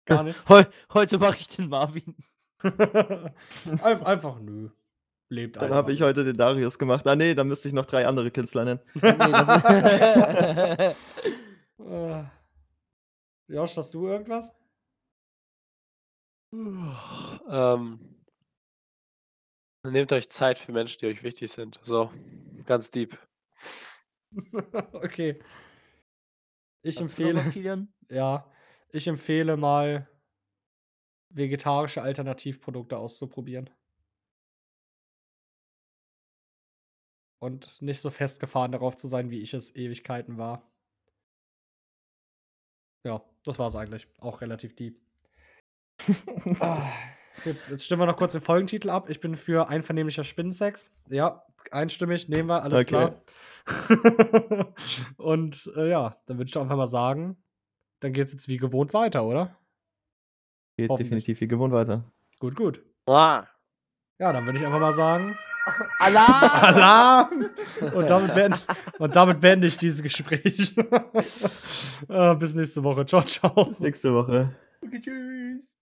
[0.06, 0.48] Gar nichts.
[0.50, 0.64] Heu
[0.94, 2.16] heute mache ich den Marvin.
[2.64, 4.70] Einf einfach nö.
[5.30, 7.08] lebt Dann habe ich heute den Darius gemacht.
[7.08, 8.80] Ah nee, dann müsste ich noch drei andere Künstler nennen.
[8.96, 10.96] Nee, das
[11.82, 12.24] Äh,
[13.48, 14.54] Josh, hast du irgendwas?
[16.54, 18.00] Ähm,
[19.84, 21.80] nehmt euch Zeit für Menschen, die euch wichtig sind.
[21.82, 22.12] So,
[22.66, 23.18] ganz deep.
[24.94, 25.42] okay.
[26.84, 27.94] Ich Hast du noch empfehle, was, Kilian?
[28.12, 28.46] Ja,
[28.92, 30.08] ich empfehle mal
[31.30, 33.70] vegetarische Alternativprodukte auszuprobieren.
[37.40, 40.62] Und nicht so festgefahren darauf zu sein, wie ich es Ewigkeiten war.
[43.04, 44.08] Ja, das war's eigentlich.
[44.20, 45.00] Auch relativ deep.
[46.60, 46.92] Ah,
[47.46, 49.10] jetzt, jetzt stimmen wir noch kurz den Folgentitel ab.
[49.10, 50.92] Ich bin für einvernehmlicher Spinnensex.
[51.10, 53.12] Ja, einstimmig, nehmen wir, alles Okay.
[53.66, 54.76] klar.
[55.18, 57.41] Und äh, ja, dann würde ich doch einfach mal sagen,
[58.02, 59.58] dann geht's jetzt wie gewohnt weiter, oder?
[60.78, 62.04] Geht definitiv wie gewohnt weiter.
[62.40, 62.84] Gut, gut.
[63.06, 63.46] Ah,
[64.20, 65.38] Ja, dann würde ich einfach mal sagen,
[66.00, 66.44] Alarm!
[66.52, 67.46] Alarm!
[67.94, 68.58] Und damit, beende,
[68.98, 70.76] und damit beende ich dieses Gespräch.
[72.10, 73.06] äh, bis nächste Woche.
[73.06, 73.66] Ciao, ciao.
[73.66, 74.56] Bis nächste Woche.
[75.02, 75.81] Tschüss.